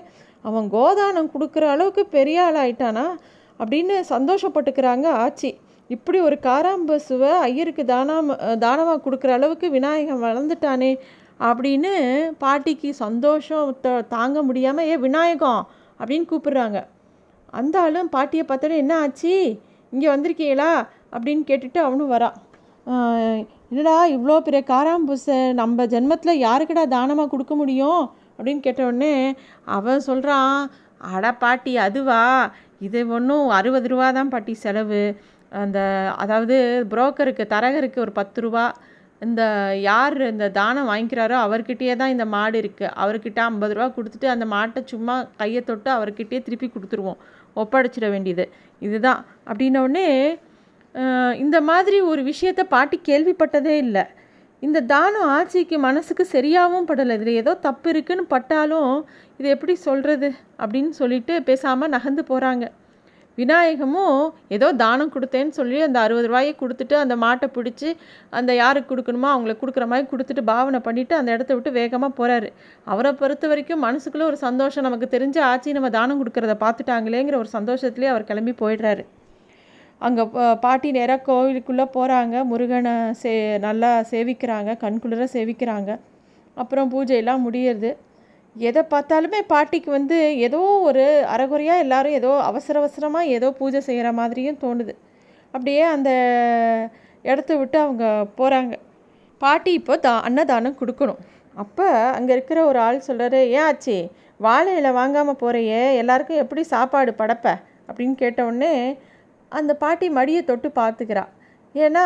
அவன் 0.48 0.68
கோதானம் 0.76 1.32
கொடுக்குற 1.34 1.66
அளவுக்கு 1.74 2.04
பெரிய 2.18 2.38
ஆள் 2.44 2.60
ஆயிட்டானா 2.64 3.06
அப்படின்னு 3.62 3.96
சந்தோஷப்பட்டுக்கிறாங்க 4.14 5.08
ஆச்சி. 5.26 5.52
இப்படி 5.96 6.20
ஒரு 6.28 6.38
காராம்பசுவை 6.48 7.32
ஐயருக்கு 7.48 7.84
தானம் 7.86 8.30
தானமாக 8.66 9.02
கொடுக்குற 9.06 9.32
அளவுக்கு 9.38 9.68
விநாயகன் 9.78 10.24
வளர்ந்துட்டானே 10.28 10.92
அப்படின்னு 11.50 11.92
பாட்டிக்கு 12.44 12.90
சந்தோஷம் 13.04 13.70
தாங்க 14.16 14.38
முடியாமல் 14.48 14.88
ஏ 14.92 14.96
விநாயகம் 15.06 15.62
அப்படின்னு 16.00 16.26
கூப்பிடுறாங்க. 16.32 16.80
அந்த 17.60 17.76
ஆளும் 17.86 18.12
பாட்டியை 18.16 18.46
பார்த்தோன்னே 18.48 18.82
என்ன 18.84 18.94
ஆச்சு? 19.04 19.34
இங்கே 19.94 20.08
வந்திருக்கீங்களா? 20.14 20.72
அப்படின்னு 21.14 21.44
கேட்டுட்டு 21.50 21.80
அவனும் 21.88 22.14
வரான் 22.16 22.38
என்னடா 23.72 23.96
இவ்வளோ 24.16 24.38
பெரிய 24.46 24.62
காராம்பூசை 24.72 25.38
நம்ம 25.60 25.86
ஜென்மத்தில் 25.94 26.42
யாருக்கடா 26.48 26.84
தானமாக 26.96 27.32
கொடுக்க 27.34 27.54
முடியும்? 27.62 28.02
அப்படின்னு 28.38 28.62
கேட்டவுடனே 28.66 29.14
அவன் 29.78 30.06
சொல்கிறான் 30.08 30.56
அட 31.16 31.26
பாட்டி 31.44 31.74
அதுவா? 31.86 32.22
இது 32.88 33.00
ஒன்றும் 33.18 33.48
அறுபது 33.58 33.88
ரூபா 33.92 34.08
தான் 34.18 34.32
பாட்டி 34.34 34.54
செலவு. 34.64 35.04
அந்த 35.62 35.80
அதாவது 36.24 36.58
புரோக்கருக்கு 36.92 37.46
தரகருக்கு 37.54 38.00
ஒரு 38.06 38.14
பத்து 38.20 38.42
ரூபா. 38.46 38.66
இந்த 39.22 39.42
யார் 39.90 40.18
இந்த 40.34 40.46
தானம் 40.60 40.90
வாங்கிக்கிறாரோ 40.92 41.38
அவர்கிட்டயே 41.46 41.96
தான் 42.02 42.14
இந்த 42.16 42.26
மாடு 42.36 42.58
இருக்குது 42.62 42.94
அவர்கிட்ட 43.04 43.40
ஐம்பது 43.50 43.76
ரூபா 43.78 43.88
கொடுத்துட்டு 43.98 44.28
அந்த 44.36 44.46
மாட்டை 44.56 44.82
சும்மா 44.94 45.16
கையை 45.42 45.62
தொட்டு 45.70 45.90
அவர்கிட்டயே 45.98 46.42
திருப்பி 46.48 46.70
கொடுத்துருவோம். 46.76 47.20
ஒப்படைச்சிட 47.56 48.08
வேண்டியது. 48.16 48.46
இதுதான். 48.82 49.22
அப்படின்னோடனே 49.50 50.08
இந்த 51.44 51.58
மாதிரி 51.70 51.98
ஒரு 52.12 52.22
விஷயத்தை 52.32 52.64
பாட்டி 52.74 52.98
கேள்விப்பட்டதே 53.10 53.76
இல்லை. 53.86 54.04
இந்த 54.64 54.80
தானம் 54.94 55.30
ஆட்சிக்கு 55.36 55.78
மனசுக்கு 55.88 56.24
சரியாகவும் 56.34 56.88
படலை. 56.90 57.14
இதில் 57.18 57.40
ஏதோ 57.42 57.54
தப்பு 57.68 57.88
இருக்குன்னு 57.94 58.24
பட்டாலும் 58.34 58.92
இது 59.40 59.48
எப்படி 59.56 59.74
சொல்கிறது 59.88 60.30
அப்படின்னு 60.62 60.94
சொல்லிட்டு 61.02 61.36
பேசாமல் 61.50 61.94
நகர்ந்து 61.96 62.24
போகிறாங்க 62.30 62.66
விநாயகமும் 63.38 64.18
ஏதோ 64.56 64.68
தானம் 64.82 65.12
கொடுத்தேன்னு 65.14 65.58
சொல்லி 65.60 65.78
அந்த 65.86 65.98
அறுபது 66.06 66.28
ரூபாயை 66.30 66.52
கொடுத்துட்டு 66.62 66.96
அந்த 67.04 67.16
மாட்டை 67.24 67.48
பிடிச்சி 67.58 67.90
அந்த 68.40 68.52
யாருக்கு 68.62 68.90
கொடுக்கணுமோ 68.92 69.30
அவங்களுக்கு 69.36 69.64
கொடுக்குற 69.64 69.86
மாதிரி 69.92 70.08
கொடுத்துட்டு 70.12 70.44
பாவனை 70.52 70.82
பண்ணிவிட்டு 70.88 71.16
அந்த 71.20 71.30
இடத்த 71.36 71.52
விட்டு 71.56 71.72
வேகமாக 71.80 72.12
போகிறாரு 72.20 72.50
அவரை 72.88 73.14
பொறுத்த 73.22 73.48
வரைக்கும் 73.52 73.84
மனசுக்குள்ளே 73.88 74.28
ஒரு 74.32 74.40
சந்தோஷம். 74.46 74.88
நமக்கு 74.90 75.10
தெரிஞ்ச 75.16 75.40
ஆச்சு 75.52 75.78
நம்ம 75.80 75.92
தானம் 75.98 76.22
கொடுக்குறத 76.22 76.56
பார்த்துட்டாங்களேங்கிற 76.66 77.38
ஒரு 77.44 77.52
சந்தோஷத்துலேயே 77.58 78.14
அவர் 78.14 78.30
கிளம்பி 78.32 78.56
போயிடுறாரு. 78.64 79.06
அங்கே 80.06 80.24
பாட்டி 80.66 80.90
நேராக 80.98 81.26
கோவிலுக்குள்ளே 81.28 81.86
போகிறாங்க 81.96 82.36
முருகனை 82.52 82.94
சே 83.22 83.34
நல்லா 83.66 83.90
சேவிக்கிறாங்க. 84.12 84.72
கண்குளிர 84.84 85.28
சேவிக்கிறாங்க. 85.36 85.92
அப்புறம் 86.58 86.92
பூஜையெல்லாம் 86.94 87.44
முடியறது. 87.48 87.92
எதை 88.56 88.82
பார்த்தாலுமே 88.94 89.40
பாட்டிக்கு 89.52 89.90
வந்து 89.98 90.18
ஏதோ 90.48 90.62
ஒரு 90.88 91.04
அறகுறையாக 91.34 91.84
எல்லாரும் 91.86 92.18
ஏதோ 92.20 92.32
அவசர 92.50 92.80
அவசரமாக 92.82 93.34
ஏதோ 93.36 93.50
பூஜை 93.60 93.82
செய்கிற 93.90 94.08
மாதிரியும் 94.22 94.62
தோணுது. 94.64 94.94
அப்படியே 95.54 95.84
அந்த 95.96 96.10
இடத்த 97.26 97.52
விட்டு 97.62 97.78
அவங்க 97.86 98.06
போகிறாங்க 98.40 98.74
பாட்டி 99.42 99.72
இப்போ 99.80 99.96
தா 100.06 100.14
அன்னதானம் 100.28 100.80
கொடுக்கணும். 100.82 101.22
அப்போ 101.56 101.86
அங்கே 102.18 102.32
இருக்கிற 102.38 102.60
ஒரு 102.72 102.80
ஆள் 102.88 103.06
சொல்கிறாரு 103.08 103.40
ஏன் 103.56 103.66
ஆச்சு? 103.70 103.96
வாழை 104.46 104.72
இலை 104.80 104.92
வாங்காமல் 105.00 105.40
போகிறையே 105.42 105.82
எல்லாருக்கும் 106.02 106.42
எப்படி 106.44 106.62
சாப்பாடு 106.74 107.12
படப்ப? 107.22 107.48
அப்படின்னு 107.90 108.16
கேட்டவுடனே 108.22 108.74
அந்த 109.60 109.72
பாட்டி 109.84 110.08
மடியை 110.18 110.42
தொட்டு 110.50 110.70
பார்த்துக்கிறா. 110.80 111.26
ஏன்னா 111.76 112.06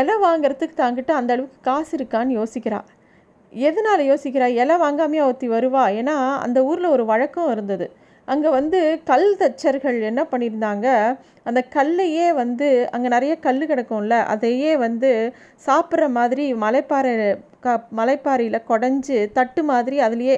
இலை 0.00 0.14
வாங்கிறதுக்கு 0.26 0.76
தாங்கிட்ட 0.82 1.12
அந்த 1.20 1.32
அளவுக்கு 1.34 1.58
காசு 1.68 1.92
இருக்கான்னு 1.98 2.38
யோசிக்கிறா. 2.40 2.80
எதனால் 3.52 4.08
யோசிக்கிறா? 4.10 4.46
இலை 4.62 4.76
வாங்காமையே 4.84 5.22
ஒருத்தி 5.28 5.48
வருவா. 5.54 5.84
ஏன்னா 6.00 6.16
அந்த 6.46 6.58
ஊரில் 6.70 6.94
ஒரு 6.96 7.04
வழக்கம் 7.12 7.50
இருந்தது. 7.54 7.86
அங்கே 8.32 8.48
வந்து 8.56 8.78
கல் 9.10 9.28
தச்சர்கள் 9.42 9.98
என்ன 10.08 10.22
பண்ணியிருந்தாங்க? 10.32 10.86
அந்த 11.48 11.60
கல்லையே 11.76 12.26
வந்து 12.40 12.66
அங்கே 12.94 13.08
நிறைய 13.14 13.34
கல் 13.46 13.62
கிடக்கும்ல 13.70 14.16
அதையே 14.34 14.72
வந்து 14.86 15.10
சாப்பிட்ற 15.66 16.08
மாதிரி 16.18 16.46
மலைப்பாறை 16.64 17.14
க 17.64 17.76
மலைப்பாறையில் 18.00 18.66
குடஞ்சி 18.70 19.16
தட்டு 19.38 19.62
மாதிரி 19.70 19.98
அதுலேயே 20.06 20.36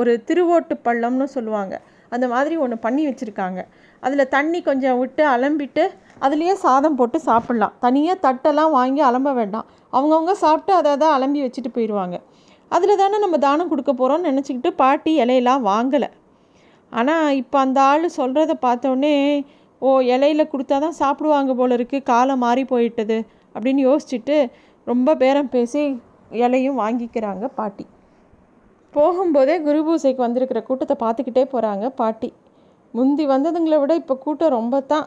ஒரு 0.00 0.12
திருவோட்டு 0.28 0.76
பள்ளம்னு 0.86 1.26
சொல்லுவாங்க. 1.36 1.74
அந்த 2.14 2.26
மாதிரி 2.34 2.54
ஒன்று 2.64 2.76
பண்ணி 2.86 3.02
வச்சுருக்காங்க. 3.08 3.60
அதில் 4.04 4.30
தண்ணி 4.36 4.58
கொஞ்சம் 4.68 4.98
விட்டு 5.02 5.22
அலம்பிட்டு 5.34 5.84
அதுலேயே 6.24 6.54
சாதம் 6.64 6.96
போட்டு 6.98 7.18
சாப்பிட்லாம். 7.28 7.74
தனியாக 7.84 8.22
தட்டெல்லாம் 8.26 8.72
வாங்கி 8.78 9.00
அலம்ப 9.08 9.30
வேண்டாம். 9.38 9.66
அவங்கவுங்க 9.96 10.34
சாப்பிட்டு 10.44 10.72
அதை 10.80 10.92
தான் 11.02 11.14
அலம்பி 11.16 11.40
வச்சுட்டு 11.44 11.70
போயிடுவாங்க 11.76 12.16
அதில் 12.74 13.00
தானே 13.00 13.16
நம்ம 13.24 13.36
தானம் 13.46 13.70
கொடுக்க 13.72 13.92
போகிறோம்னு 13.92 14.28
நினச்சிக்கிட்டு 14.30 14.70
பாட்டி 14.82 15.12
இலையெல்லாம் 15.22 15.64
வாங்கலை. 15.70 16.08
ஆனால் 16.92 17.28
இப்போ 17.40 17.56
அந்த 17.64 17.78
ஆள் 17.90 18.06
சொல்கிறத 18.18 18.52
பார்த்தோன்னே 18.66 19.14
ஓ 19.82 19.90
இலையில 20.14 20.42
கொடுத்தா 20.52 20.76
தான் 20.84 20.98
சாப்பிடுவாங்க 21.00 21.52
போல 21.60 21.76
இருக்குது 21.78 22.06
காலம் 22.10 22.42
மாறி 22.44 22.62
போயிட்டது. 22.72 23.18
அப்படின்னு 23.54 23.82
யோசிச்சுட்டு 23.88 24.36
ரொம்ப 24.86 25.14
பேரம் 25.22 25.50
பேசி 25.54 25.82
இலையும் 26.44 26.80
வாங்கிக்கிறாங்க 26.82 27.44
பாட்டி. 27.58 27.84
போகும்போதே 28.94 29.54
குரு 29.66 29.80
பூசைக்கு 29.86 30.20
வந்திருக்கிற 30.26 30.60
கூட்டத்தை 30.68 30.96
பார்த்துக்கிட்டே 31.04 31.44
போகிறாங்க 31.52 31.86
பாட்டி. 32.00 32.30
முந்தி 32.94 33.24
வந்ததுங்களை 33.32 33.78
விட 33.82 33.92
இப்போ 34.00 34.14
கூட்டம் 34.24 34.54
ரொம்ப 34.58 34.80
தான் 34.92 35.06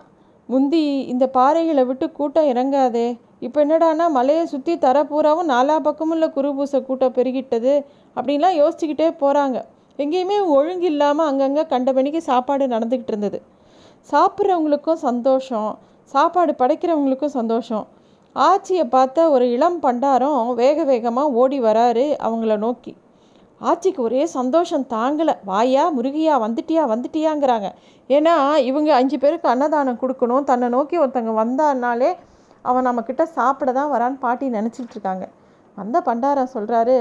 முந்தி 0.50 0.82
இந்த 1.12 1.25
பாறைகளை 1.38 1.84
விட்டு 1.88 2.06
கூட்டம் 2.17 2.50
இறங்காதே. 2.51 3.08
இப்போ 3.46 3.58
என்னடானா 3.63 4.06
மலையை 4.17 4.44
சுற்றி 4.51 4.74
தர 4.86 4.98
பூராவும் 5.10 5.50
நாலா 5.53 5.75
பக்கமும் 5.88 6.15
இல்லை 6.15 6.29
குருபூசை 6.36 6.79
கூட்டம் 6.89 7.15
பெருகிட்டது 7.17 7.74
அப்படின்லாம் 8.15 8.58
யோசிச்சுக்கிட்டே 8.62 9.10
போகிறாங்க 9.24 9.58
எங்கேயுமே 10.00 10.38
ஒழுங்கு 10.56 10.88
இல்லாமல் 10.91 11.27
அங்கங்கே 11.29 11.63
கண்டபணிக்கு 11.74 12.22
சாப்பாடு 12.29 12.63
நடந்துக்கிட்டு 12.74 13.13
இருந்தது. 13.13 13.39
சாப்பிட்றவங்களுக்கும் 14.10 15.01
சந்தோஷம். 15.08 15.72
சாப்பாடு 16.12 16.51
படைக்கிறவங்களுக்கும் 16.62 17.36
சந்தோஷம். 17.39 17.86
ஆச்சியை 18.36 18.86
பார்த்த 18.96 19.29
ஒரு 19.36 19.46
இளம் 19.56 19.79
பண்டாரம் 19.86 20.41
வேக 20.62 20.84
வேகமாக 20.91 21.36
ஓடி 21.41 21.60
வராரு 21.67 22.06
அவங்கள 22.27 22.56
நோக்கி. 22.65 22.94
ஆச்சிக்கு 23.62 24.02
ஒரே 24.08 24.24
சந்தோஷம் 24.38 24.86
தாங்கலை. 24.96 25.34
வாயா 25.50 25.84
முருகியா 25.98 26.34
வந்துட்டியா 26.46 26.84
வந்துட்டியாங்கிறாங்க. 26.94 27.70
ஏன்னா 28.10 28.34
இவங்க 28.70 28.90
அஞ்சு 29.00 29.18
பேருக்கு 29.24 29.48
அன்னதானம் 29.54 30.00
கொடுக்கணும். 30.02 30.44
தன்னை 30.50 30.68
நோக்கி 30.76 30.98
ஒருத்தங்க 31.04 31.34
வந்தான்னாலே 31.42 32.12
அவன் 32.70 32.88
நம்மக்கிட்ட 32.88 33.24
சாப்பிட 33.38 33.72
தான் 33.80 33.92
வரான்னு 33.94 34.24
பாட்டி 34.26 34.46
நினச்சிட்டு 34.58 34.96
இருக்காங்க 34.96 35.26
வந்த 35.78 35.98
பண்டாரம் 36.08 36.54
சொல்கிறாரு 36.54 36.98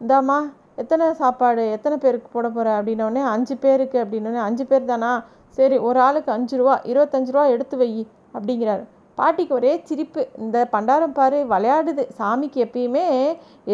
இந்தாம்மா 0.00 0.38
எத்தனை 0.82 1.06
சாப்பாடு 1.20 1.62
எத்தனை 1.76 1.96
பேருக்கு 2.04 2.28
போட 2.32 2.46
போகிற 2.48 2.68
அப்படின்னோடனே 2.78 3.22
அஞ்சு 3.34 3.54
பேருக்கு. 3.64 3.98
அப்படின்னோடனே 4.04 4.40
அஞ்சு 4.48 4.64
பேர் 4.70 4.90
தானா? 4.90 5.12
சரி 5.58 5.76
ஒரு 5.88 5.98
ஆளுக்கு 6.00 6.30
அஞ்சு 6.36 6.54
ரூபா 6.60 6.74
இருபத்தஞ்சு 6.90 7.32
ரூபா 7.34 7.44
எடுத்து 7.54 7.76
வை 7.82 7.90
அப்படிங்கிறாரு. 8.36 8.84
பாட்டிக்கு 9.18 9.52
ஒரே 9.58 9.72
சிரிப்பு. 9.88 10.22
இந்த 10.42 10.58
பண்டாரம் 10.74 11.16
பாரு 11.18 11.38
விளையாடுது. 11.52 12.04
சாமிக்கு 12.18 12.58
எப்பயுமே 12.66 13.04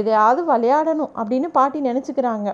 எதையாவது 0.00 0.40
விளையாடணும் 0.52 1.12
அப்படின்னு 1.20 1.48
பாட்டி 1.58 1.78
நினச்சிக்கிறாங்க. 1.88 2.48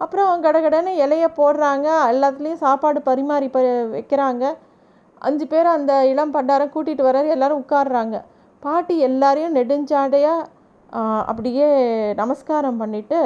அப்புறம் 0.00 0.44
கடகடன்னு 0.46 0.92
இலையை 1.04 1.28
போடுறாங்க. 1.40 1.88
எல்லாத்துலேயும் 2.12 2.62
சாப்பாடு 2.64 3.00
பரிமாறி 3.10 3.48
ப 3.54 3.60
வைக்கிறாங்க. 3.96 4.44
அஞ்சு 5.26 5.44
பேர் 5.52 5.68
அந்த 5.76 5.92
இளம் 6.12 6.34
பண்டாரம் 6.36 6.72
கூட்டிகிட்டு 6.74 7.06
வர்றாரு. 7.08 7.28
எல்லோரும் 7.36 7.60
உட்காடுறாங்க 7.62 8.16
பாட்டி 8.62 8.94
எல்லாரையும் 9.08 9.56
நெடுஞ்சாடையாக 9.58 10.48
அப்படியே 11.30 11.66
நமஸ்காரம் 12.20 12.80
பண்ணிவிட்டு 12.82 13.20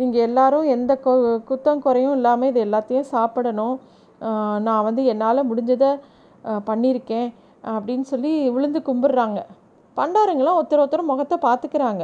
நீங்கள் 0.00 0.24
எல்லோரும் 0.26 0.66
எந்த 0.74 0.92
கொ 1.04 1.12
குத்தம் 1.48 1.82
குறையும் 1.86 2.14
இல்லாமல் 2.18 2.50
இது 2.50 2.60
எல்லாத்தையும் 2.66 3.10
சாப்பிடணும். 3.14 3.74
நான் 4.66 4.86
வந்து 4.88 5.02
என்னால் 5.12 5.48
முடிஞ்சதை 5.50 5.90
பண்ணியிருக்கேன் 6.68 7.28
அப்படின்னு 7.74 8.06
சொல்லி 8.12 8.32
விழுந்து 8.54 8.80
கும்பிட்றாங்க. 8.88 9.40
பண்டாரங்களாம் 9.96 10.58
ஒருத்தர் 10.58 10.82
ஒருத்தர் 10.82 11.10
முகத்தை 11.10 11.36
பார்த்துக்கிறாங்க. 11.46 12.02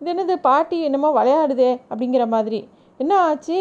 இது 0.00 0.10
என்னது 0.12 0.34
பாட்டி 0.48 0.78
என்னமோ 0.88 1.08
விளையாடுதே 1.18 1.70
அப்படிங்கிற 1.90 2.24
மாதிரி. 2.34 2.60
என்ன 3.00 3.12
ஆச்சு? 3.28 3.58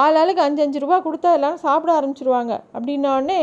ஆள் 0.00 0.16
ஆளுக்கு 0.20 0.42
அஞ்சு 0.44 0.60
அஞ்சு 0.64 0.78
ரூபா 0.84 0.96
கொடுத்தா 1.04 1.28
எல்லோரும் 1.36 1.62
சாப்பிட 1.66 1.90
ஆரம்பிச்சிருவாங்க. 1.98 2.54
அப்படின்னோடனே 2.76 3.40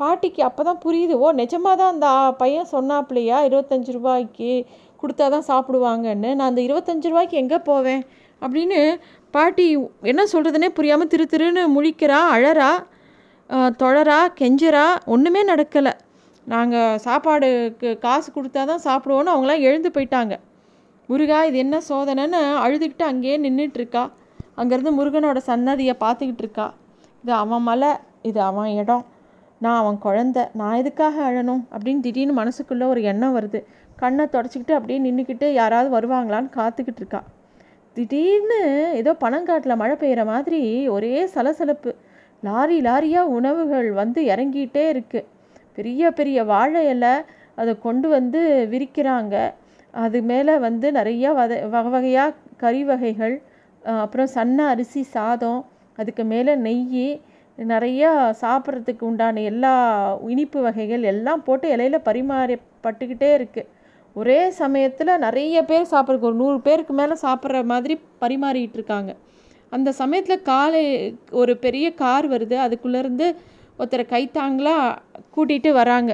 பாட்டிக்கு 0.00 0.40
அப்போ 0.48 0.62
தான் 0.68 0.80
புரியுது 0.84 1.14
ஓ 1.22 1.26
நிஜமாக 1.42 1.76
தான் 1.80 1.92
அந்த 1.94 2.08
பையன் 2.40 2.68
சொன்னாப்லையா 2.74 3.38
இருபத்தஞ்சி 3.48 3.92
ரூபாய்க்கு 3.98 4.50
கொடுத்தா 5.02 5.26
தான் 5.34 5.46
சாப்பிடுவாங்கன்னு. 5.50 6.30
நான் 6.38 6.50
அந்த 6.50 6.62
இருபத்தஞ்சி 6.66 7.12
ரூபாய்க்கு 7.12 7.40
எங்கே 7.42 7.58
போவேன்? 7.70 8.02
அப்படின்னு 8.42 8.80
பாட்டி 9.36 9.66
என்ன 10.12 10.22
சொல்கிறதுனே 10.32 10.68
புரியாமல் 10.78 11.10
திரு 11.12 11.24
திருன்னு 11.32 11.62
முழிக்கிறா 11.76 12.18
அழறா 12.34 12.72
தொழறா 13.80 14.20
கெஞ்சரா 14.40 14.86
ஒன்றுமே 15.14 15.42
நடக்கலை. 15.52 15.92
நாங்கள் 16.52 16.98
சாப்பாடுக்கு 17.04 17.98
காசு 17.98 18.28
கொடுத்தா 18.34 18.62
தான் 18.64 18.84
சாப்பிடுவோன்னு 18.84 19.32
அவங்களாம் 19.32 19.64
எழுந்து 19.68 19.90
போயிட்டாங்க. 19.94 20.34
முருகா 21.08 21.38
இது 21.44 21.58
என்ன 21.58 21.76
சோதனைன்னு 21.88 22.40
அழுதுகிட்டு 22.64 23.02
அங்கேயே 23.02 23.36
நின்றுட்டுருக்கா 23.38 24.02
அங்கேருந்து 24.60 24.92
முருகனோட 24.98 25.38
சன்னதியை 25.48 25.94
பார்த்துக்கிட்டு 26.04 26.44
இருக்கா. 26.44 26.66
இது 27.24 27.32
அவன் 27.32 27.62
மலை 27.62 27.90
இது 28.22 28.40
அவன் 28.40 28.70
இடம். 28.72 29.04
நான் 29.60 29.80
அவன் 29.82 29.98
குழந்த 30.04 30.38
நான் 30.54 30.78
எதுக்காக 30.80 31.16
அழணும்? 31.30 31.62
அப்படின்னு 31.74 32.00
திடீர்னு 32.00 32.34
மனசுக்குள்ளே 32.40 32.86
ஒரு 32.86 33.02
எண்ணம் 33.02 33.36
வருது. 33.38 33.60
கண்ணை 33.96 34.24
தொடச்சிக்கிட்டு 34.32 34.76
அப்படியே 34.78 34.98
நின்றுக்கிட்டு 35.00 35.46
யாராவது 35.52 35.90
வருவாங்களான்னு 35.96 36.50
காத்துக்கிட்டு 36.58 37.02
இருக்கா. 37.02 37.20
திடீர்னு 37.96 38.58
ஏதோ 38.94 39.12
பனங்காட்டில் 39.24 39.80
மழை 39.82 39.96
பெய்கிற 39.96 40.24
மாதிரி 40.24 40.88
ஒரே 40.88 41.26
சலசலப்பு. 41.26 41.92
லாரி 42.42 42.80
லாரியாக 42.80 43.32
உணவுகள் 43.38 43.88
வந்து 43.92 44.22
இறங்கிட்டே 44.22 44.84
இருக்குது 44.94 45.26
பெரிய 45.78 46.10
பெரிய 46.18 46.38
வாழை 46.50 46.82
இலை 46.94 47.14
அதை 47.60 47.72
கொண்டு 47.86 48.06
வந்து 48.16 48.40
விரிக்கிறாங்க. 48.72 49.34
அது 50.04 50.18
மேலே 50.30 50.54
வந்து 50.66 50.86
நிறையா 50.98 51.30
வத 51.38 51.52
வகை 51.74 51.90
வகையாக 51.94 52.34
கறி 52.62 52.82
வகைகள் 52.90 53.36
அப்புறம் 54.02 54.30
சன்ன 54.34 54.58
அரிசி 54.72 55.02
சாதம் 55.14 55.60
அதுக்கு 55.98 56.24
மேலே 56.32 56.52
நெய் 56.66 57.08
நிறையா 57.58 58.10
சாப்பிட்றதுக்கு 58.42 59.04
உண்டான 59.10 59.42
எல்லா 59.50 59.72
இனிப்பு 60.32 60.58
வகைகள் 60.66 61.04
எல்லாம் 61.12 61.44
போட்டு 61.46 61.66
இலையில 61.76 61.98
பரிமாறப்பட்டுக்கிட்டே 62.08 63.30
இருக்குது 63.38 63.68
ஒரே 64.16 64.40
சமயத்தில் 64.60 65.12
நிறைய 65.24 65.62
பேர் 65.70 65.90
சாப்பிட்றதுக்கு 65.92 66.30
ஒரு 66.30 66.38
நூறு 66.42 66.58
பேருக்கு 66.66 66.92
மேலே 67.00 67.14
சாப்பிட்ற 67.22 67.58
மாதிரி 67.72 67.94
பரிமாறிட்டு 68.22 68.76
இருக்காங்க. 68.78 69.10
அந்த 69.72 69.88
சமயத்தில் 70.00 70.46
காலை 70.50 70.82
ஒரு 71.40 71.52
பெரிய 71.64 71.86
கார் 72.02 72.26
வருது. 72.34 72.56
அதுக்குள்ளேருந்து 72.66 73.26
ஒருத்தரை 73.78 74.04
கைத்தாங்களாக 74.14 74.98
கூட்டிகிட்டு 75.34 75.70
வராங்க. 75.72 76.12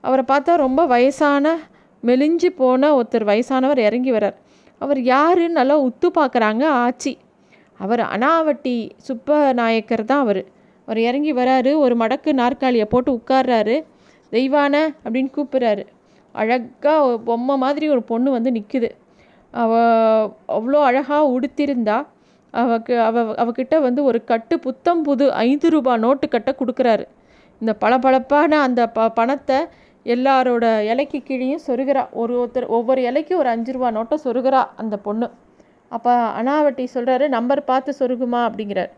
அவரை 0.00 0.24
பார்த்தா 0.28 0.54
ரொம்ப 0.56 0.80
வயசான 0.86 1.56
மெலிஞ்சு 2.02 2.48
போன 2.56 2.90
ஒருத்தர் 2.96 3.26
வயசானவர் 3.30 3.80
இறங்கி 3.88 4.12
வரார் 4.12 4.36
அவர் 4.80 5.00
யாருன்னு 5.02 5.58
நல்லா 5.58 5.76
உத்து 5.82 6.08
பார்க்குறாங்க 6.18 6.64
ஆச்சி. 6.84 7.12
அவர் 7.80 8.02
அனாவட்டி 8.14 8.76
சுப்பநாயக்கர் 9.08 10.04
தான் 10.04 10.20
அவர். 10.20 10.42
அவர் 10.88 10.98
இறங்கி 10.98 11.32
வராரு 11.32 11.76
ஒரு 11.76 11.94
மடக்கு 11.96 12.32
நாற்காலியை 12.32 12.84
போட்டு 12.84 13.10
உட்கார்றாரு. 13.12 13.76
தெய்வான 14.32 14.74
அப்படின்னு 15.04 15.30
கூப்பிட்றாரு. 15.36 15.84
அழகாக 16.34 17.18
பொம்மை 17.18 17.56
மாதிரி 17.56 17.88
ஒரு 17.88 18.02
பொண்ணு 18.02 18.30
வந்து 18.30 18.50
நிற்குது 18.50 18.88
அவ 19.50 19.72
அவ்வளோ 20.48 20.78
அழகாக 20.88 21.28
உடுத்திருந்தா 21.34 21.98
அவக்கு 22.54 22.94
அவ 23.08 23.22
அவகிட்ட 23.42 23.74
வந்து 23.86 24.00
ஒரு 24.10 24.18
கட்டு 24.30 24.54
புத்தம் 24.66 25.02
புது 25.08 25.24
ஐந்து 25.46 25.68
ரூபா 25.74 25.92
நோட்டு 26.04 26.26
கட்ட 26.34 26.50
கொடுக்குறாரு. 26.60 27.04
இந்த 27.60 27.72
பளபளப்பான 27.82 28.60
அந்த 28.66 28.80
ப 28.96 29.08
பணத்தை 29.18 29.58
எல்லாரோட 30.06 30.64
இலைக்கு 30.90 31.18
கீழேயும் 31.28 31.64
சொருகிறா. 31.66 32.02
ஒரு 32.20 32.32
ஒருத்தர் 32.40 32.66
ஒவ்வொரு 32.76 33.00
இலைக்கும் 33.08 33.40
ஒரு 33.42 33.50
அஞ்சு 33.54 33.72
ரூபா 33.76 33.88
நோட்டை 33.96 34.16
சொருகிறா 34.26 34.62
அந்த 34.82 34.96
பொண்ணு. 35.06 35.28
அப்போ 35.90 36.12
அனாவட்டி 36.38 36.84
சொல்கிறாரு 36.94 37.26
நம்பர் 37.36 37.62
பார்த்து 37.70 37.90
சொருகுமா? 38.00 38.40
அப்படிங்கிறார். 38.48 38.92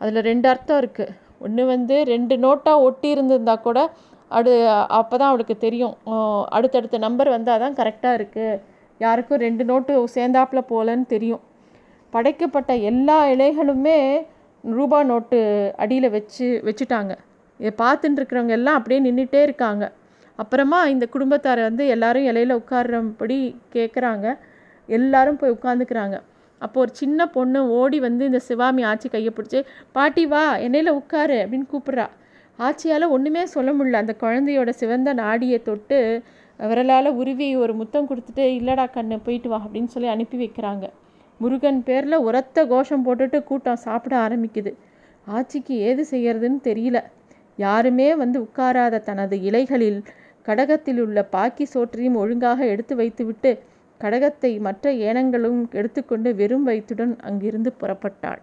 அதில் 0.00 0.26
ரெண்டு 0.30 0.46
அர்த்தம் 0.52 0.80
இருக்குது 0.82 1.14
ஒன்று 1.44 1.62
வந்து 1.74 1.96
ரெண்டு 2.12 2.34
நோட்டாக 2.44 2.84
ஒட்டி 2.86 3.08
இருந்திருந்தா 3.14 3.54
கூட 3.66 3.78
அடு 4.36 4.52
அப்போ 4.98 5.14
தான் 5.20 5.30
அவளுக்கு 5.32 5.56
தெரியும். 5.64 5.94
அடுத்தடுத்த 6.56 6.98
நம்பர் 7.06 7.34
வந்தால் 7.36 7.62
தான் 7.64 7.76
கரெக்டாக 7.80 8.18
இருக்குது 8.18 8.60
யாருக்கும் 9.00 9.42
ரெண்டு 9.46 9.64
நோட்டு 9.70 9.92
சேர்ந்தாப்பில் 10.16 10.68
போகலன்னு 10.70 11.06
தெரியும். 11.14 11.42
படைக்கப்பட்ட 12.14 12.72
எல்லா 12.90 13.18
இலைகளுமே 13.34 13.98
ரூபா 14.64 14.98
நோட்டு 15.10 15.38
அடியில் 15.82 16.14
வச்சு 16.16 16.46
வச்சுட்டாங்க. 16.68 17.12
இதை 17.60 17.72
பார்த்துட்டு 17.82 18.18
இருக்கிறவங்க 18.20 18.54
எல்லாம் 18.58 18.78
அப்படியே 18.78 19.00
நின்றுட்டே 19.06 19.40
இருக்காங்க. 19.48 19.84
அப்புறமா 20.38 20.78
இந்த 20.92 21.04
குடும்பத்தாரை 21.14 21.62
வந்து 21.68 21.84
எல்லாரும் 21.94 22.28
இலையில் 22.30 22.58
உட்கார்றபடி 22.60 23.38
கேட்குறாங்க 23.74 24.26
எல்லாரும் 24.88 25.38
போய் 25.40 25.54
உட்காந்துக்கிறாங்க 25.56 26.16
அப்போ 26.60 26.78
ஒரு 26.84 26.92
சின்ன 27.00 27.26
பொண்ணு 27.34 27.60
ஓடி 27.78 27.98
வந்து 28.06 28.22
இந்த 28.30 28.40
சிவாமி 28.48 28.82
ஆச்சி 28.90 29.08
கையை 29.12 29.30
பிடிச்சி 29.36 29.60
பாட்டி 29.96 30.24
வா 30.32 30.42
என்னையில் 30.66 30.96
உட்காரு 31.00 31.36
அப்படின்னு 31.44 31.66
கூப்பிட்றா. 31.72 32.06
ஆச்சியால் 32.58 33.12
ஒன்றுமே 33.14 33.42
சொல்ல 33.54 33.70
முடியல. 33.76 34.02
அந்த 34.04 34.14
குழந்தையோட 34.22 34.70
சிவந்த 34.80 35.12
நாடியை 35.22 35.58
தொட்டு 35.68 35.98
விரலால் 36.70 37.10
உருவி 37.20 37.48
ஒரு 37.62 37.72
முத்தம் 37.80 38.08
கொடுத்துட்டு 38.10 38.44
இல்லடா 38.58 38.86
கண்ணு 38.96 39.16
போயிட்டு 39.26 39.48
வா 39.52 39.58
அப்படின்னு 39.64 39.92
சொல்லி 39.94 40.10
அனுப்பி 40.14 40.36
வைக்கிறாங்க. 40.42 40.84
முருகன் 41.40 41.82
பேரில் 41.82 42.24
உரத்த 42.26 42.66
கோஷம் 42.66 43.04
போட்டுட்டு 43.06 43.44
கூட்டம் 43.44 43.76
சாப்பிட 43.76 44.16
ஆரம்பிக்குது. 44.16 44.72
ஆட்சிக்கு 45.26 45.74
ஏது 45.78 46.02
செய்யறதுன்னு 46.10 46.60
தெரியல. 46.62 46.98
யாருமே 47.56 48.14
வந்து 48.14 48.40
உட்காராத 48.40 48.98
தனது 48.98 49.36
இலைகளில் 49.40 50.00
கடகத்தில் 50.46 51.00
உள்ள 51.00 51.18
பாக்கி 51.24 51.64
சோற்றையும் 51.64 52.14
ஒழுங்காக 52.14 52.66
எடுத்து 52.66 52.96
வைத்துவிட்டு 52.96 53.52
கடகத்தை 54.00 54.60
மற்ற 54.60 54.92
ஏனங்களும் 54.92 55.60
எடுத்துக்கொண்டு 55.70 56.34
வெறும் 56.34 56.66
வயிற்றுடன் 56.68 57.14
அங்கிருந்து 57.20 57.72
புறப்பட்டாள். 57.80 58.42